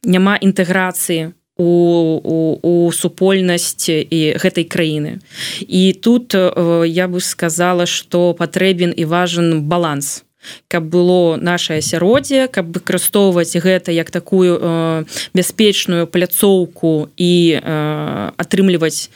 няма 0.02 0.34
інтэграцыі 0.40 1.36
у 1.56 2.20
у, 2.22 2.58
у, 2.62 2.92
супольнасць 2.92 3.88
і 3.88 4.20
гэтай 4.36 4.64
краіны. 4.64 5.18
І 5.60 5.92
тут 5.92 6.34
я 6.34 7.08
бы 7.08 7.20
сказала 7.20 7.86
что 7.86 8.34
патрэбен 8.34 8.92
і 8.96 9.04
важен 9.04 9.62
баланс. 9.62 10.26
Каб 10.68 10.84
было 10.84 11.36
наше 11.36 11.78
асяроддзе 11.78 12.48
каб 12.48 12.70
выкарыстоўваць 12.70 13.56
гэта 13.56 13.92
як 13.92 14.10
такую 14.10 14.58
э, 14.60 15.04
бяспечную 15.34 16.06
пляцоўку 16.06 17.08
і 17.16 17.32
э, 17.58 18.30
атрымліваць 18.36 19.10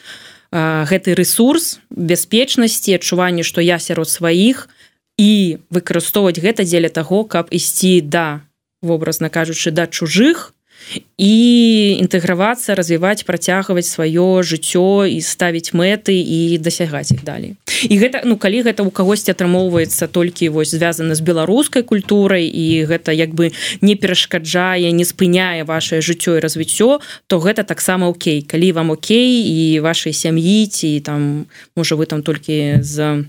э, 0.50 0.84
гэты 0.90 1.14
ресурс 1.14 1.78
бяспечнасці 1.90 2.98
адчуванне 2.98 3.42
што 3.42 3.60
я 3.60 3.78
сярод 3.78 4.08
сваіх 4.10 4.68
і 5.18 5.58
выкарыстоўваць 5.70 6.40
гэта 6.40 6.64
дзеля 6.64 6.88
таго 6.88 7.24
каб 7.24 7.50
ісці 7.50 8.00
да 8.00 8.42
вобразна 8.82 9.30
кажучы 9.30 9.70
да 9.70 9.86
чужых 9.86 10.54
і 11.20 11.34
інтэгравацца 12.00 12.74
развіваць 12.74 13.22
працягваць 13.28 13.86
сваё 13.86 14.40
жыццё 14.40 15.04
і 15.04 15.20
ставіць 15.20 15.76
мэты 15.76 16.16
і 16.16 16.58
дасягаць 16.58 17.12
іх 17.12 17.24
далей. 17.24 17.56
І 17.84 17.94
гэта 18.00 18.24
ну 18.24 18.36
калі 18.40 18.64
гэта 18.64 18.82
у 18.82 18.90
кагосьці 18.90 19.36
атрымоўваецца 19.36 20.08
толькі 20.08 20.48
вось 20.48 20.72
звязана 20.72 21.14
з 21.14 21.20
беларускай 21.20 21.82
культурай 21.82 22.48
і 22.48 22.84
гэта 22.88 23.12
як 23.12 23.36
бы 23.36 23.52
не 23.80 23.94
перашкаджае 23.94 24.92
не 24.92 25.04
спыняе 25.04 25.64
ваше 25.64 26.00
жыццё 26.00 26.40
і 26.40 26.42
развіццё 26.44 27.00
то 27.26 27.38
гэта 27.38 27.62
таксама 27.64 28.08
Окей. 28.08 28.42
Калі 28.42 28.72
вам 28.72 28.90
Окей 28.90 29.44
і 29.44 29.80
вашай 29.80 30.12
сям'і 30.12 30.66
ці 30.66 31.00
там 31.00 31.46
можа 31.76 31.94
вы 31.94 32.06
там 32.06 32.22
толькі 32.22 32.80
з 32.80 33.24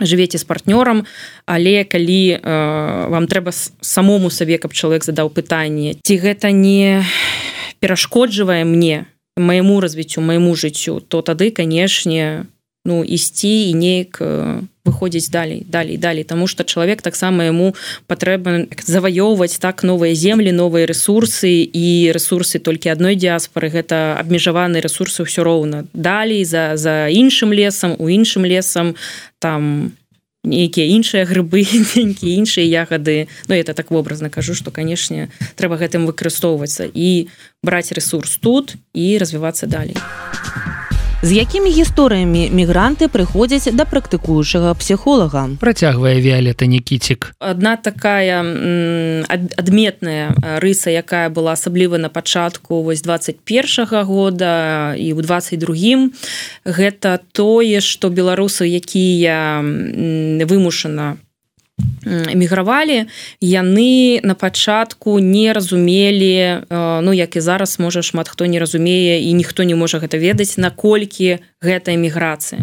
жывеце 0.00 0.38
з 0.38 0.44
партнёрам 0.44 1.04
але 1.46 1.84
калі 1.84 2.38
э, 2.38 3.08
вам 3.08 3.26
трэба 3.26 3.52
самому 3.52 4.30
сабе 4.30 4.58
каб 4.58 4.72
чалавек 4.72 5.04
задаў 5.04 5.28
пытанне 5.28 5.98
ці 6.00 6.14
гэта 6.16 6.52
не 6.52 7.04
перашкоджвае 7.80 8.64
мне 8.64 9.06
майму 9.36 9.80
развіццю 9.80 10.20
майму 10.24 10.54
жыццю 10.56 11.00
то 11.00 11.20
тады 11.20 11.50
канешне 11.50 12.46
ну 12.84 13.04
ісці 13.04 13.68
і 13.68 13.72
неяк 13.74 14.18
э, 14.20 14.62
выходзіць 14.84 15.30
далей 15.30 15.64
далей 15.68 15.96
далей 15.96 16.24
тому 16.24 16.46
что 16.46 16.64
чалавек 16.64 17.02
таксама 17.02 17.44
яму 17.44 17.74
патрэба 18.06 18.66
заваёўваць 18.82 19.58
так 19.62 19.82
новыя 19.82 20.14
землі 20.14 20.50
новыя 20.50 20.86
ресурсы 20.86 21.62
і 21.62 22.10
ресурсы 22.10 22.58
толькі 22.58 22.90
адной 22.90 23.14
дыаспоры 23.14 23.70
гэта 23.70 24.18
абмежаваны 24.18 24.82
ресурсы 24.82 25.22
ўсё 25.22 25.46
роўна. 25.46 25.86
Далей 25.94 26.44
за 26.44 26.74
за 26.74 27.06
іншым 27.06 27.52
лесам 27.54 27.94
у 27.98 28.10
іншым 28.10 28.42
лесам 28.42 28.94
там 29.38 29.94
нейкія 30.42 30.90
іншыя 30.90 31.30
грыбы 31.30 31.62
нейкія 31.94 32.34
іншыя 32.42 32.66
ягады. 32.66 33.28
Ну 33.46 33.54
это 33.54 33.74
так 33.74 33.90
вобразна 33.90 34.30
кажу 34.30 34.54
что 34.54 34.74
канешне 34.74 35.30
трэба 35.54 35.78
гэтым 35.78 36.10
выкарыстоўвацца 36.10 36.90
і 36.90 37.30
браць 37.62 37.94
ресурс 37.94 38.34
тут 38.42 38.74
і 38.94 39.18
развівацца 39.18 39.66
далей. 39.66 39.94
а 39.94 40.71
з 41.22 41.32
якімі 41.32 41.70
гісторыямі 41.70 42.50
мігранты 42.50 43.06
прыходзяць 43.06 43.70
да 43.70 43.86
практыкуючага 43.86 44.74
псіхолага? 44.74 45.54
Працягвае 45.62 46.18
віолета 46.18 46.66
нікіцік. 46.66 47.38
Одна 47.38 47.76
такая 47.78 48.42
адметная 49.56 50.34
рыса 50.58 50.90
якая 50.90 51.30
была 51.30 51.54
асабліва 51.54 51.98
на 51.98 52.08
пачатку 52.08 52.82
вось 52.82 53.02
21 53.02 53.86
-го 53.86 54.02
года 54.04 54.94
і 54.98 55.14
ў 55.14 55.22
22 55.22 56.10
гэта 56.66 57.18
тое 57.32 57.80
что 57.80 58.10
беларусы 58.10 58.66
якія 58.66 59.62
вымушана 60.42 61.22
эмігравалі 62.04 63.06
яны 63.40 64.20
на 64.22 64.34
пачатку 64.34 65.18
не 65.20 65.52
разумелі 65.52 66.66
ну 66.68 67.12
як 67.12 67.36
і 67.36 67.40
зараз 67.40 67.78
можа 67.78 68.02
шмат 68.02 68.28
хто 68.28 68.46
не 68.46 68.58
разумее 68.58 69.22
і 69.22 69.32
ніхто 69.32 69.62
не 69.62 69.74
можа 69.74 69.98
гэта 69.98 70.18
ведаць 70.18 70.58
наколькі 70.58 71.38
гэта 71.62 71.94
эміграцыя. 71.94 72.60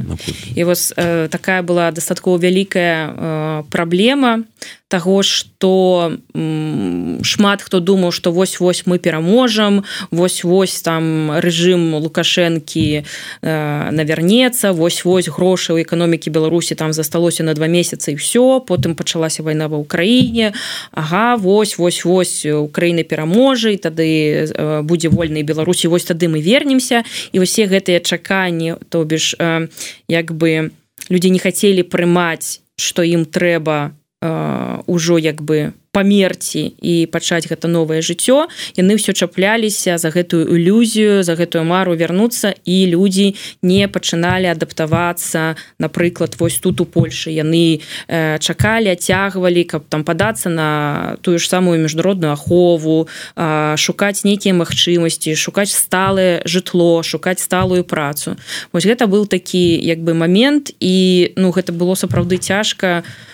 І 0.55 0.63
вось 0.63 0.93
э, 0.95 1.27
такая 1.31 1.63
была 1.63 1.91
дастаткова 1.91 2.37
вялікая 2.37 3.07
э, 3.07 3.63
праблема 3.71 4.43
того 4.89 5.23
что 5.23 6.17
шмат 6.33 7.61
хто 7.61 7.79
думаў 7.79 8.11
что 8.11 8.31
вось 8.31 8.59
вось 8.59 8.85
мы 8.85 8.99
пераможам 8.99 9.85
вось 10.11 10.43
вось 10.43 10.81
там 10.81 11.31
рэжым 11.31 11.95
лукашэнкі 11.95 13.05
э, 13.41 13.91
навернецца 13.91 14.73
вось 14.73 15.05
вось 15.05 15.29
грошы 15.29 15.73
ў 15.73 15.85
эканомікі 15.87 16.29
беларусі 16.29 16.75
там 16.75 16.91
засталося 16.91 17.43
на 17.43 17.53
два 17.53 17.67
месяцы 17.67 18.11
і 18.11 18.19
все 18.19 18.59
потым 18.59 18.98
пачалася 18.99 19.43
вайна 19.47 19.71
ва 19.71 19.79
ўкраіне. 19.79 20.51
Ага 20.91 21.39
вось 21.39 21.79
вось 21.79 22.03
вось 22.03 22.43
Украіны 22.43 23.07
пераможа 23.07 23.71
і 23.71 23.79
тады 23.79 24.09
э, 24.43 24.81
будзе 24.83 25.07
вольнай 25.07 25.47
беларусі. 25.47 25.87
Вось 25.87 26.03
тады 26.03 26.27
мы 26.27 26.43
вернемся. 26.43 27.07
І 27.31 27.39
усе 27.39 27.71
гэтыя 27.71 28.03
чаканні 28.03 28.75
то 28.91 29.07
бишь 29.07 29.35
э, 29.39 29.71
як 30.11 30.35
бы 30.35 30.75
людзі 31.07 31.31
не 31.31 31.39
хацелі 31.39 31.87
прымаць 31.87 32.59
что 32.79 33.03
ім 33.03 33.27
трэба 33.27 33.91
ўжо 34.21 35.17
як 35.17 35.41
бы 35.41 35.71
памерці 35.91 36.75
і 36.81 37.09
пачаць 37.09 37.49
гэта 37.49 37.65
новае 37.71 38.01
жыццё 38.05 38.45
яны 38.77 38.99
ўсё 38.99 39.15
чапляліся 39.15 39.97
за 39.97 40.13
гэтую 40.13 40.45
ілюзію 40.45 41.23
за 41.25 41.33
гэтую 41.33 41.65
мару 41.65 41.97
вярнуцца 41.97 42.53
і 42.65 42.77
людзі 42.93 43.33
не 43.61 43.87
пачыналі 43.89 44.51
адаптавацца. 44.53 45.55
Напрыклад 45.79 46.37
вось 46.37 46.59
тут 46.61 46.81
у 46.81 46.85
Польшы 46.85 47.33
яны 47.33 47.81
э, 48.07 48.37
чакалі 48.37 48.93
адцягвалі 48.93 49.63
каб 49.65 49.89
там 49.89 50.03
падацца 50.03 50.49
на 50.49 51.17
тую 51.21 51.39
ж 51.39 51.49
самую 51.49 51.81
міжнародную 51.81 52.33
ахову 52.33 53.07
э, 53.35 53.75
шукаць 53.77 54.23
нейкія 54.23 54.53
магчымасці 54.53 55.33
шукаць 55.33 55.73
сталае 55.73 56.45
жытло 56.45 57.01
шукаць 57.01 57.41
сталую 57.41 57.83
працу. 57.83 58.37
Вось 58.73 58.85
гэта 58.85 59.07
был 59.07 59.25
такі 59.25 59.79
як 59.81 60.05
бы 60.05 60.13
момент 60.13 60.69
і 60.79 61.33
ну 61.35 61.49
гэта 61.49 61.73
было 61.73 61.95
сапраўды 61.95 62.37
цяжка 62.37 63.01
на 63.01 63.29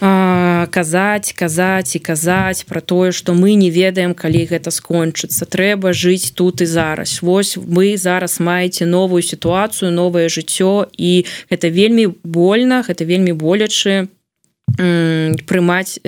казаць 0.00 1.32
казаць 1.32 1.96
і 1.96 1.98
казаць 1.98 2.64
про 2.64 2.80
тое 2.80 3.12
что 3.12 3.34
мы 3.34 3.54
не 3.54 3.70
ведаем 3.70 4.14
калі 4.14 4.46
гэта 4.46 4.70
скончыцца. 4.70 5.46
Трэба 5.46 5.92
жыць 5.92 6.30
тут 6.34 6.60
і 6.60 6.66
зараз. 6.66 7.22
Вось 7.22 7.56
вы 7.56 7.96
зараз 7.96 8.40
маеце 8.40 8.86
новую 8.86 9.22
сітуацыю 9.22 9.90
новае 9.90 10.28
жыццё 10.28 10.86
і 10.96 11.24
гэта 11.50 11.68
вельмі 11.68 12.14
больно 12.22 12.84
гэта 12.86 13.04
вельмі 13.04 13.32
болячы 13.32 14.08
прымаць 14.76 15.98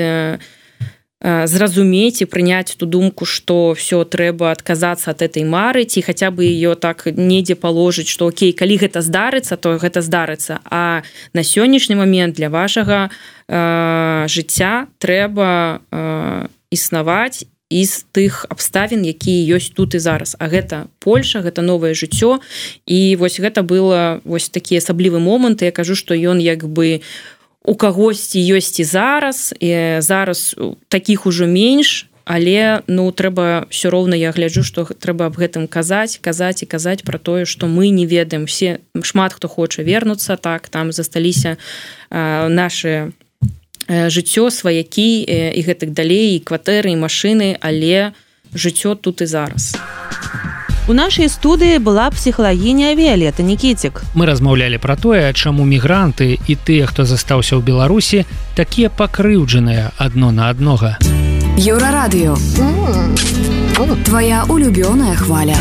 зразумець 1.23 2.23
і 2.23 2.25
прыняць 2.25 2.77
ту 2.77 2.87
думку 2.87 3.25
что 3.25 3.77
все 3.77 4.05
трэба 4.05 4.53
адказацца 4.53 5.11
от 5.13 5.21
этой 5.21 5.45
мары 5.45 5.85
ці 5.85 6.01
хотя 6.01 6.31
бы 6.31 6.45
ее 6.45 6.75
так 6.75 7.05
недзе 7.07 7.55
паложыць 7.55 8.09
что 8.09 8.33
Окей 8.33 8.53
калі 8.53 8.81
гэта 8.81 9.05
здарыцца 9.05 9.57
то 9.57 9.77
гэта 9.77 10.01
здарыцца 10.01 10.61
а 10.65 11.03
на 11.35 11.43
сённяшні 11.45 11.95
момент 11.95 12.37
для 12.37 12.49
вашага 12.49 13.11
э, 13.49 14.25
жыцця 14.29 14.89
трэба 14.99 15.81
э, 15.93 16.47
існаваць 16.71 17.45
з 17.71 18.03
тых 18.11 18.51
абставін 18.51 19.07
якія 19.07 19.57
ёсць 19.57 19.71
тут 19.71 19.95
і 19.95 20.03
зараз. 20.03 20.35
А 20.43 20.51
гэта 20.51 20.91
Польша 20.99 21.39
гэта 21.39 21.63
новае 21.63 21.95
жыццё. 21.95 22.43
І 22.87 23.15
вось 23.15 23.39
гэта 23.39 23.63
было 23.63 24.19
вось 24.25 24.51
такі 24.51 24.83
асаблівы 24.83 25.23
момант 25.23 25.63
я 25.63 25.71
кажу 25.71 25.95
что 25.95 26.15
ён 26.15 26.43
як 26.43 26.67
бы 26.67 26.99
у 26.99 27.39
кагосьці 27.64 28.40
ёсць 28.40 28.81
і 28.81 28.85
зараз 28.85 29.55
і 29.61 30.01
зараз 30.01 30.57
таких 30.88 31.27
ужо 31.27 31.46
менш 31.46 32.11
але 32.25 32.83
ну 32.87 33.11
трэба 33.11 33.66
все 33.70 33.90
роўна 33.90 34.14
я 34.14 34.31
гляджу 34.31 34.62
что 34.62 34.87
трэба 34.87 35.27
аб 35.27 35.37
гэтым 35.37 35.66
казаць 35.66 36.23
казаць 36.23 36.62
і 36.62 36.66
казаць 36.66 37.03
про 37.03 37.18
тое 37.18 37.44
что 37.44 37.66
мы 37.66 37.90
не 37.90 38.07
ведаем. 38.07 38.46
Все 38.46 38.81
шмат 39.03 39.33
хто 39.33 39.49
хоча 39.49 39.83
вернуцца 39.83 40.37
так 40.37 40.68
там 40.68 40.92
засталіся 40.92 41.57
наши 42.11 43.12
жыццё 43.88 44.51
сваякі 44.51 45.27
і 45.27 45.61
гэтых 45.66 45.90
далей 45.90 46.37
і 46.37 46.44
кватэры 46.44 46.94
і 46.94 47.03
машины 47.03 47.59
але 47.61 48.12
жыццё 48.55 48.94
тут 48.94 49.20
і 49.20 49.27
зараз. 49.27 49.75
а 49.75 50.60
У 50.88 50.93
нашай 50.93 51.29
студыі 51.29 51.79
была 51.79 52.11
псіхалагіня 52.11 52.95
Віолета 52.95 53.43
Нкіцік. 53.43 54.03
Мы 54.14 54.27
размаўлялі 54.27 54.79
пра 54.79 54.97
тое, 54.97 55.33
чаму 55.33 55.64
мігранты 55.64 56.40
і 56.47 56.55
тыя, 56.57 56.87
хто 56.87 57.05
застаўся 57.05 57.57
ў 57.57 57.62
Беларусі, 57.62 58.25
такія 58.57 58.90
пакрыўджаныя 58.90 59.93
адно 59.99 60.33
на 60.33 60.49
аднога. 60.51 60.99
Еўрарадыё. 61.61 62.35
Твая 64.05 64.45
улюбёная 64.49 65.14
хваля. 65.14 65.57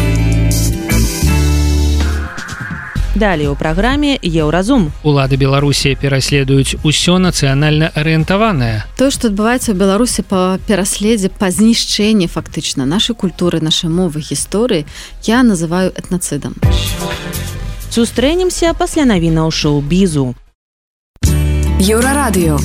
Далей 3.19 3.47
у 3.47 3.55
праграме 3.55 4.17
еўразум. 4.23 4.93
Улады 5.03 5.35
Беларусі 5.35 5.91
пераследуюць 5.99 6.79
усё 6.87 7.19
нацыянальна 7.19 7.91
арыентаванае. 7.91 8.87
То, 8.95 9.11
што 9.11 9.27
адбываецца 9.27 9.75
ў 9.75 9.75
Беларусі 9.75 10.23
па 10.23 10.55
пераследзе 10.63 11.27
па 11.27 11.51
знішчэнні 11.51 12.31
фактычна 12.31 12.87
нашай 12.87 13.19
культуры, 13.19 13.59
нашай 13.59 13.91
мовы 13.91 14.23
гісторыі 14.23 14.87
я 15.27 15.43
называю 15.43 15.91
этнацыдам. 15.99 16.55
Сустрэнемся 17.91 18.71
пасля 18.71 19.03
навіна 19.03 19.43
ў 19.43 19.51
шоу-бізу. 19.51 20.39
Еўрарадыё. 21.83 22.55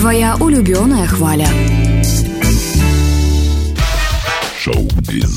Твая 0.00 0.32
улюбёная 0.40 1.04
хваля. 1.04 1.52
Шоу-біз. 4.56 5.36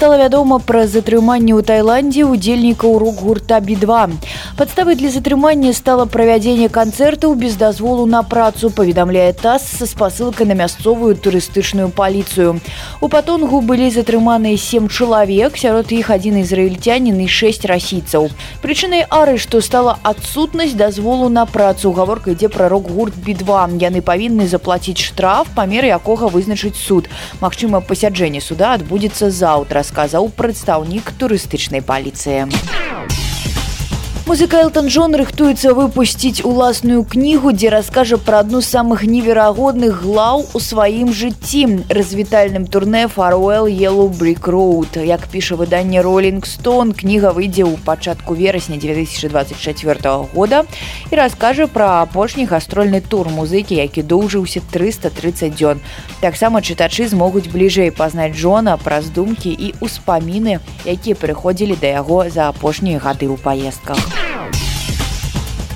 стала 0.00 0.16
вядома 0.16 0.56
пра 0.64 0.86
затрыманне 0.88 1.52
ў 1.52 1.60
Тайландзе 1.60 2.24
удзельнікаў 2.24 2.94
рок-гурта 3.02 3.60
бі2. 3.60 4.16
Падставай 4.56 4.96
для 4.96 5.12
затрымання 5.12 5.74
стала 5.76 6.06
правядзенне 6.08 6.72
канцэртаў 6.72 7.34
без 7.36 7.60
дазволу 7.60 8.06
на 8.08 8.22
працу, 8.24 8.70
паведамляе 8.72 9.36
таз 9.36 9.68
са 9.68 9.84
спасылкай 9.84 10.48
на 10.48 10.56
мясцовую 10.56 11.20
турыстычную 11.20 11.92
паліцыю. 11.92 12.64
У 13.04 13.12
патонгу 13.12 13.60
былі 13.60 13.90
затрыманыя 13.92 14.56
сем 14.56 14.88
чалавек, 14.88 15.60
сярод 15.60 15.92
іх 15.92 16.08
адзін 16.08 16.40
ізраільцянін 16.48 17.20
і 17.20 17.28
шэсць 17.28 17.68
расійцаў. 17.68 18.32
Прычынай 18.64 19.04
ары, 19.04 19.36
што 19.36 19.60
стала 19.60 20.00
адсутнасць 20.00 20.80
дазволу 20.80 21.28
на 21.28 21.44
працу. 21.44 21.92
Гаворка 21.92 22.32
ідзе 22.32 22.48
пра 22.48 22.72
рок-гурт 22.72 23.20
бі2. 23.20 23.76
Яны 23.84 24.00
павінны 24.00 24.48
заплаціць 24.48 24.96
штраф, 24.96 25.52
памер 25.52 25.84
якога 25.84 26.32
вызначыць 26.32 26.80
суд. 26.80 27.12
Магчыма, 27.44 27.84
пасяджэнне 27.84 28.40
суда 28.40 28.72
адбудзецца 28.80 29.28
заўтра 29.28 29.84
сказаў 29.90 30.30
прадстаўнік 30.38 31.10
турыстычнай 31.18 31.82
паліцыі. 31.82 32.46
Музыка 34.30 34.60
Элтон 34.62 34.86
Джон 34.86 35.16
рыхтуецца 35.18 35.72
выпусціць 35.74 36.44
уласную 36.46 37.02
кнігу, 37.02 37.50
дзе 37.50 37.66
раскажа 37.74 38.14
пра 38.14 38.46
адну 38.46 38.60
з 38.62 38.70
самых 38.70 39.02
неверагодных 39.02 40.04
глаў 40.06 40.44
у 40.54 40.60
сваім 40.62 41.10
жыцці 41.10 41.82
развітальным 41.90 42.68
турне 42.70 43.08
фаруэл 43.10 43.66
Yellow 43.66 44.06
Brick 44.06 44.46
Road. 44.46 44.94
Як 45.02 45.26
піша 45.26 45.58
выданне 45.58 45.98
Rolling 45.98 46.46
Stone, 46.46 46.94
кніга 46.94 47.34
выйдзе 47.34 47.66
ў 47.66 47.74
пачатку 47.82 48.38
верасня 48.38 48.78
2024 48.78 50.30
года 50.30 50.62
і 51.10 51.14
раскажа 51.18 51.66
пра 51.66 52.06
апошні 52.06 52.46
гастрольны 52.46 53.02
тур 53.02 53.34
музыкі, 53.34 53.74
які 53.74 54.06
доўжыўся 54.06 54.62
330 54.70 55.58
дзён. 55.58 55.82
Таксама 56.22 56.62
чытачы 56.62 57.10
змогуць 57.10 57.50
бліжэй 57.50 57.90
пазнаць 57.90 58.38
Джона 58.38 58.78
праз 58.78 59.10
думкі 59.10 59.50
і 59.50 59.74
ўспаміны, 59.82 60.62
якія 60.86 61.18
прыходзілі 61.18 61.74
да 61.82 61.98
яго 61.98 62.30
за 62.30 62.46
апошнія 62.46 63.02
гады 63.02 63.26
ў 63.26 63.34
паездках. 63.34 64.19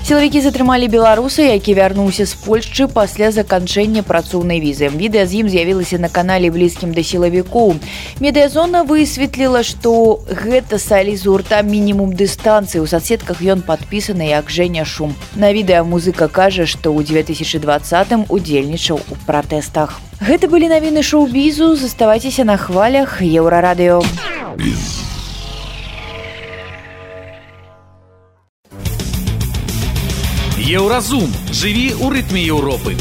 Сілавікі 0.05 0.37
затрымалі 0.37 0.85
беларуса, 0.85 1.41
які 1.41 1.73
вярнуўся 1.73 2.27
з 2.29 2.37
Польшчы 2.37 2.85
пасля 2.85 3.31
заканчэння 3.33 4.03
працоўнай 4.05 4.61
візы. 4.61 4.93
Відэа 4.93 5.25
з 5.25 5.41
ім 5.41 5.49
з'явілася 5.49 5.97
на 5.97 6.13
канале 6.13 6.53
блізкім 6.53 6.93
да 6.93 7.01
сілавікоў. 7.01 7.73
Медыязона 8.21 8.85
высветліла, 8.85 9.65
што 9.65 10.21
гэта 10.29 10.77
салі 10.77 11.17
з 11.17 11.25
гурта 11.25 11.65
мінімум 11.65 12.13
дыстанцыі. 12.13 12.85
У 12.85 12.85
соцсетках 12.85 13.41
ён 13.41 13.65
падпісаны 13.65 14.29
як 14.29 14.53
Жэня 14.53 14.85
шум. 14.85 15.17
На 15.33 15.49
відэа 15.49 15.81
музыка 15.81 16.29
кажа, 16.29 16.69
што 16.69 16.93
ў 16.93 17.01
2020 17.01 18.29
удзельнічаў 18.29 19.01
у 19.09 19.15
пратэстах. 19.25 19.97
Гэта 20.21 20.45
былі 20.45 20.69
навіны 20.69 21.01
шоу-бізу, 21.01 21.73
заставайцеся 21.73 22.45
на 22.45 22.61
хвалях 22.61 23.25
еўрарадыё. 23.25 24.05
Еўразум 30.65 31.29
жыві 31.53 31.93
ў 31.93 32.09
рытме 32.09 32.41
Еўропы. 32.41 32.97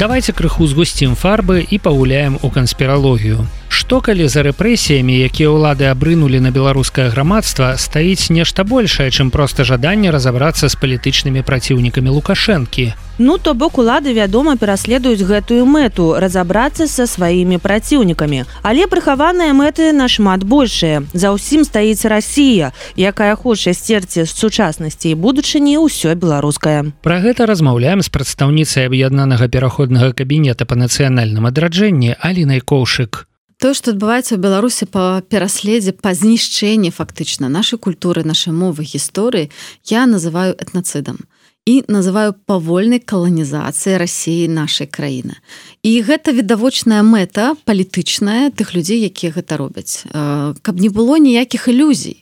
Давайте 0.00 0.32
крыху 0.32 0.64
згусцім 0.64 1.12
фарбы 1.12 1.60
і 1.68 1.76
пагуляем 1.76 2.38
у 2.40 2.48
канспіралогію. 2.48 3.44
Што 3.74 3.98
калі 3.98 4.28
за 4.30 4.46
рэпрэсіямі, 4.46 5.14
якія 5.26 5.50
ўлады 5.50 5.90
абрынулі 5.90 6.38
на 6.38 6.54
беларускае 6.54 7.10
грамадства, 7.10 7.74
стаіць 7.74 8.30
нешта 8.30 8.62
большае, 8.62 9.10
чым 9.10 9.34
проста 9.34 9.66
жаданне 9.66 10.14
разабрацца 10.14 10.70
з 10.70 10.78
палітычнымі 10.78 11.42
праціўнікамі 11.42 12.14
лукашэнкі. 12.14 12.84
Ну 13.18 13.34
то 13.38 13.54
бок 13.58 13.82
улады 13.82 14.14
вядома 14.14 14.54
пераследуюць 14.54 15.26
гэтую 15.26 15.66
мэту 15.66 16.06
разабрацца 16.22 16.86
са 16.86 17.06
сваімі 17.10 17.58
праціўнікамі. 17.58 18.46
Але 18.62 18.86
прыхаваныя 18.86 19.50
мэты 19.50 19.90
нашмат 19.90 20.46
большыя. 20.46 21.02
За 21.10 21.34
ўсім 21.34 21.66
стаіць 21.66 22.06
Росія 22.06 22.70
якая 22.94 23.34
хоча 23.34 23.74
сцерці 23.74 24.22
з 24.22 24.30
сучаснасці 24.30 25.10
і 25.10 25.18
будучыні 25.18 25.82
ўсё 25.82 26.14
беларускае. 26.14 26.94
Пра 27.02 27.18
гэта 27.18 27.50
размаўляем 27.50 28.06
з 28.06 28.10
прадстаўніцай 28.14 28.86
аб'яднанага 28.86 29.50
пераходнага 29.50 30.14
кабінета 30.14 30.62
па 30.62 30.78
нацыянальным 30.78 31.50
адраджэнні 31.50 32.18
Алінай 32.22 32.62
коўшык 32.62 33.26
То, 33.64 33.72
што 33.72 33.94
адбываецца 33.94 34.36
ў 34.36 34.44
беларусі 34.44 34.84
па 34.92 35.24
пераследзе 35.24 35.94
па 35.96 36.10
знішчэнні 36.12 36.90
фактычна 36.92 37.48
нашай 37.48 37.80
культуры 37.80 38.20
нашай 38.20 38.52
мовы 38.52 38.84
гісторыі 38.84 39.48
я 39.88 40.04
называю 40.04 40.52
этнацыдам 40.52 41.24
і 41.64 41.80
называю 41.88 42.36
павольнай 42.44 43.00
каланізацыі 43.00 43.96
рассіі 43.96 44.52
нашай 44.52 44.84
краіны 44.84 45.40
і 45.80 45.92
гэта 46.04 46.36
відавочная 46.36 47.00
мэта 47.00 47.56
палітычная 47.64 48.52
тых 48.52 48.76
людзей 48.76 49.00
якія 49.08 49.32
гэта 49.32 49.56
робяць. 49.56 50.04
Каб 50.12 50.76
не 50.76 50.92
было 50.92 51.16
ніякіх 51.16 51.72
ілюзій 51.72 52.20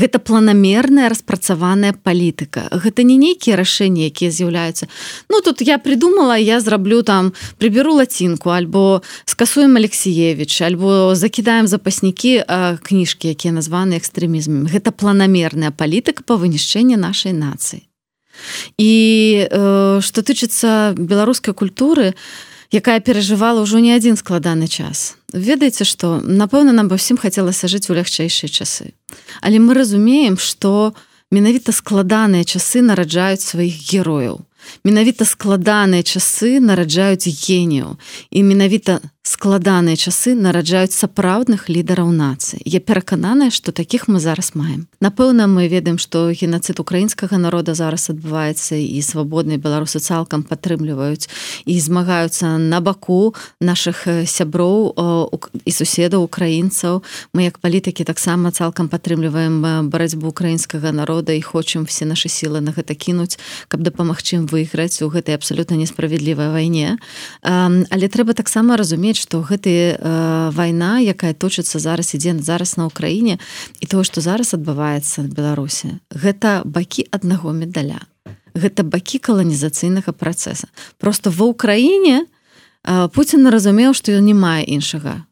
гэта 0.00 0.18
планамерная 0.18 1.08
распрацаваная 1.12 1.92
палітыка. 1.92 2.72
Гэта 2.72 3.04
не 3.04 3.20
нейкія 3.20 3.60
рашэнні 3.60 4.08
якія 4.08 4.32
з'яўляюцца. 4.32 4.88
Ну 5.28 5.40
тут 5.44 5.60
я 5.60 5.76
придумала 5.78 6.40
я 6.40 6.60
зраблю 6.60 7.02
там 7.02 7.32
прыберу 7.60 8.00
лацінку 8.00 8.50
альбо 8.50 9.02
скасуем 9.28 9.76
алексеевич 9.76 10.62
альбо 10.64 11.12
закідаем 11.14 11.68
запаснікі 11.68 12.44
кніжкі 12.80 13.36
якія 13.36 13.52
названы 13.52 14.00
экстрэмізмам 14.00 14.64
гэта 14.72 14.90
планамерная 14.90 15.70
палітыка 15.70 16.24
па 16.24 16.40
вынішчэнні 16.40 16.96
нашай 16.96 17.36
нацыі. 17.36 17.84
І 18.78 18.92
э, 19.44 20.00
што 20.00 20.22
тычыцца 20.24 20.96
беларускай 20.96 21.52
культуры 21.52 22.14
якая 22.72 23.00
перажывала 23.02 23.62
ўжо 23.62 23.82
не 23.82 23.94
адзін 23.94 24.16
складаны 24.16 24.70
час. 24.70 25.18
Ведаеце 25.34 25.84
што 25.84 26.22
напэўна 26.22 26.72
нам 26.72 26.88
ва 26.88 26.96
ўсім 26.96 27.18
хацелася 27.18 27.66
жыць 27.66 27.90
у 27.90 27.94
лягчэйшыя 27.98 28.50
часы. 28.50 28.94
Але 29.42 29.58
мы 29.58 29.74
разумеем 29.74 30.38
што 30.38 30.94
менавіта 31.30 31.72
складаныя 31.74 32.46
часы 32.46 32.82
нараджаюць 32.82 33.42
сваіх 33.42 33.74
герояў. 33.90 34.42
Менавіта 34.84 35.24
складаныя 35.24 36.02
часы 36.02 36.60
нараджаюць 36.60 37.26
генію. 37.26 37.96
І 38.30 38.42
менавіта 38.42 39.00
складаныя 39.22 40.00
часы 40.00 40.32
нараджаюць 40.32 40.96
сапраўдных 40.96 41.68
лідараў 41.68 42.08
нацыі. 42.08 42.64
Я 42.64 42.80
перакананая 42.80 43.52
што 43.52 43.68
такіх 43.68 44.08
мы 44.08 44.16
зараз 44.16 44.56
маем. 44.56 44.88
Напэўна 45.04 45.44
мы 45.44 45.68
ведаем 45.68 46.00
што 46.00 46.32
геноцид 46.32 46.80
украінскага 46.80 47.36
народа 47.36 47.76
зараз 47.76 48.08
адбываецца 48.08 48.80
і 48.80 48.96
свабодныя 49.04 49.60
беларусы 49.60 50.00
цалкам 50.00 50.40
падтрымліваюць 50.40 51.28
і 51.68 51.74
змагаюцца 51.76 52.56
на 52.56 52.80
баку 52.80 53.36
наших 53.60 54.08
сяброў 54.24 54.96
і 55.64 55.70
суседаў 55.70 56.24
украінцаў. 56.24 57.04
Мы 57.36 57.44
як 57.52 57.60
палітыкі 57.60 58.08
таксама 58.08 58.56
цалкам 58.56 58.88
падтрымліваем 58.88 59.92
барацьбу 59.92 60.32
украінскага 60.32 60.96
народа 60.96 61.36
і 61.36 61.44
хочам 61.44 61.84
все 61.84 62.08
наши 62.08 62.32
сілы 62.32 62.64
на 62.64 62.72
гэта 62.72 62.96
кінуць 62.96 63.36
каб 63.68 63.84
дапамагчы 63.84 64.40
ім 64.40 64.48
выйграць 64.48 65.04
у 65.04 65.12
гэтай 65.12 65.36
абсалютна 65.36 65.76
несправядлівай 65.76 66.48
вайне. 66.48 66.96
Але 67.44 68.08
трэба 68.08 68.32
таксама 68.32 68.80
разумець 68.80 69.09
разумець 69.10 69.16
что 69.16 69.42
гэтая 69.42 69.98
э, 69.98 70.50
вайна 70.52 71.00
якая 71.00 71.34
точыцца 71.34 71.78
зараз 71.78 72.14
ідзе 72.14 72.38
зараз 72.42 72.76
на 72.76 72.86
Украіне 72.86 73.38
і 73.80 73.86
то 73.86 74.04
что 74.04 74.20
зараз 74.20 74.54
адбываецца 74.54 75.22
в 75.22 75.28
беларусе 75.34 75.98
гэта 76.10 76.62
бакі 76.64 77.06
аднаго 77.10 77.52
медаля. 77.52 78.00
Гэта 78.54 78.82
бакі 78.82 79.18
каланізацыйнага 79.18 80.12
працэса. 80.12 80.68
Просто 80.98 81.30
ва 81.30 81.50
ўкраіне 81.50 82.26
э, 82.84 83.08
Пуін 83.08 83.48
разумеў 83.50 83.94
што 83.94 84.12
ён 84.12 84.24
не 84.24 84.34
мае 84.34 84.64
іншага 84.64 85.26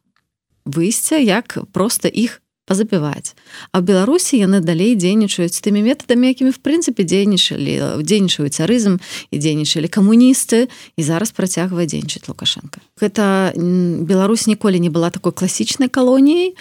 выйсця 0.64 1.16
як 1.16 1.58
просто 1.72 2.08
іх 2.08 2.42
пазапіваць 2.68 3.32
а 3.72 3.80
в 3.80 3.88
беларусі 3.88 4.36
яны 4.36 4.60
далей 4.60 4.92
дзейнічаюць 4.92 5.56
тымі 5.64 5.80
метадамі 5.80 6.28
якімі 6.28 6.52
в 6.52 6.60
прынцыпе 6.60 7.02
дзейнічалі 7.08 8.04
дзейнічаюць 8.04 8.52
царызм 8.52 9.00
і 9.32 9.36
дзейнічалі 9.40 9.88
камуністы 9.88 10.68
і 10.68 11.02
зараз 11.02 11.32
працягвае 11.32 11.88
дзейнічаць 11.88 12.28
лукашенко. 12.28 12.84
Гэта 13.00 13.56
Беларусь 13.56 14.46
ніколі 14.46 14.76
не 14.80 14.92
была 14.92 15.08
такой 15.10 15.32
класічнай 15.32 15.88
калоніяй 15.88 16.54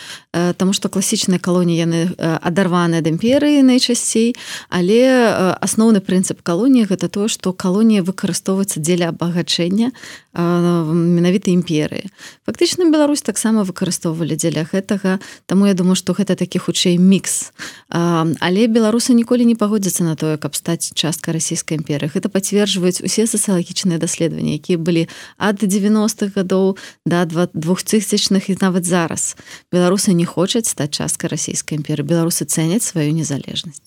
тому 0.57 0.71
что 0.73 0.87
класічныя 0.87 1.39
калоніі 1.43 1.75
яны 1.75 1.99
адарваныя 2.17 3.03
ад 3.03 3.07
імперыі 3.11 3.67
найчасцей 3.67 4.35
але 4.71 5.03
асноўны 5.59 5.99
прынцып 5.99 6.39
калоніі 6.39 6.87
гэта 6.87 7.11
тое 7.11 7.27
што 7.27 7.51
калонія 7.51 8.05
выкарыстоўваецца 8.07 8.79
дзеля 8.79 9.11
абагачэння 9.11 9.91
менавіта 10.37 11.51
імперыі 11.51 12.07
фактычна 12.47 12.87
Беларусь 12.87 13.25
таксама 13.25 13.67
выкарыстоўвалі 13.67 14.39
дзеля 14.39 14.63
гэтага 14.63 15.19
Таму 15.45 15.67
я 15.67 15.73
думаю 15.73 15.96
што 15.97 16.13
гэта 16.13 16.37
такі 16.37 16.61
хутчэй 16.61 17.01
мікс. 17.01 17.51
Але 17.89 18.69
беларусы 18.69 19.17
ніколі 19.17 19.49
не 19.49 19.57
пагодзяцца 19.57 20.05
на 20.05 20.13
тое 20.13 20.37
каб 20.37 20.53
стаць 20.53 20.93
часткай 20.93 21.33
расійскай 21.33 21.81
імперыі. 21.81 22.13
Гэта 22.13 22.29
пацверджваюць 22.29 23.01
усе 23.01 23.25
сацыялагічныя 23.25 23.97
даследаванні 23.97 24.61
якія 24.61 24.77
былі 24.77 25.09
ад 25.41 25.65
90-х 25.65 26.37
гадоў 26.37 26.77
да 27.09 27.25
двухтысячных 27.25 28.53
і 28.53 28.61
нават 28.61 28.85
зараз. 28.85 29.33
Беларусы 29.73 30.13
не 30.13 30.29
хочуць 30.29 30.69
стаць 30.69 30.93
часткай 30.93 31.33
расійскай 31.33 31.81
імперы 31.81 32.05
беларусы 32.05 32.45
цэняць 32.45 32.85
сваю 32.85 33.09
незалежнасць. 33.17 33.81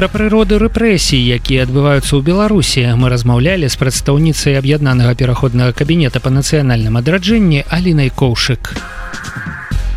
Пра 0.00 0.06
прыроды 0.06 0.56
рэпрэсій, 0.62 1.18
якія 1.18 1.66
адбываюцца 1.66 2.14
ў 2.14 2.22
Беларусі, 2.22 2.86
мы 2.94 3.10
размаўлялі 3.10 3.66
з 3.66 3.76
прадстаўніцай 3.76 4.54
аб'яднанага 4.56 5.18
пераходнага 5.18 5.74
кабінета 5.74 6.22
па 6.22 6.30
нацыянальным 6.30 6.96
адраджэнні 6.96 7.66
Алінай 7.68 8.08
Коўшык. 8.08 8.70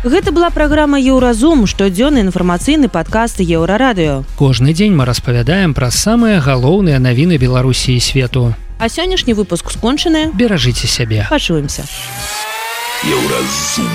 Гэта 0.04 0.32
была 0.36 0.50
праграма 0.52 1.00
Еўразум, 1.00 1.64
штодзённы 1.64 2.28
інфармацыйны 2.28 2.92
падкаст 2.92 3.40
еўрарадыё. 3.40 4.28
Кожны 4.36 4.76
дзень 4.76 4.92
мы 4.92 5.08
распавядаем 5.08 5.72
пра 5.72 5.88
самыя 5.88 6.44
галоўныя 6.44 7.00
навіны 7.00 7.40
Беларусі 7.40 7.96
і 7.96 8.00
свету. 8.04 8.52
А 8.76 8.92
сённяшні 8.92 9.32
выпуск 9.32 9.72
скончаны, 9.72 10.28
беражыце 10.36 10.84
сябе, 10.86 11.24
пачуемся. 11.30 11.88
Еўразум. 13.00 13.88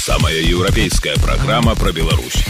Самая 0.00 0.40
еўрапейская 0.40 1.16
праграма 1.20 1.74
пра 1.76 1.92
Беларусь. 1.92 2.40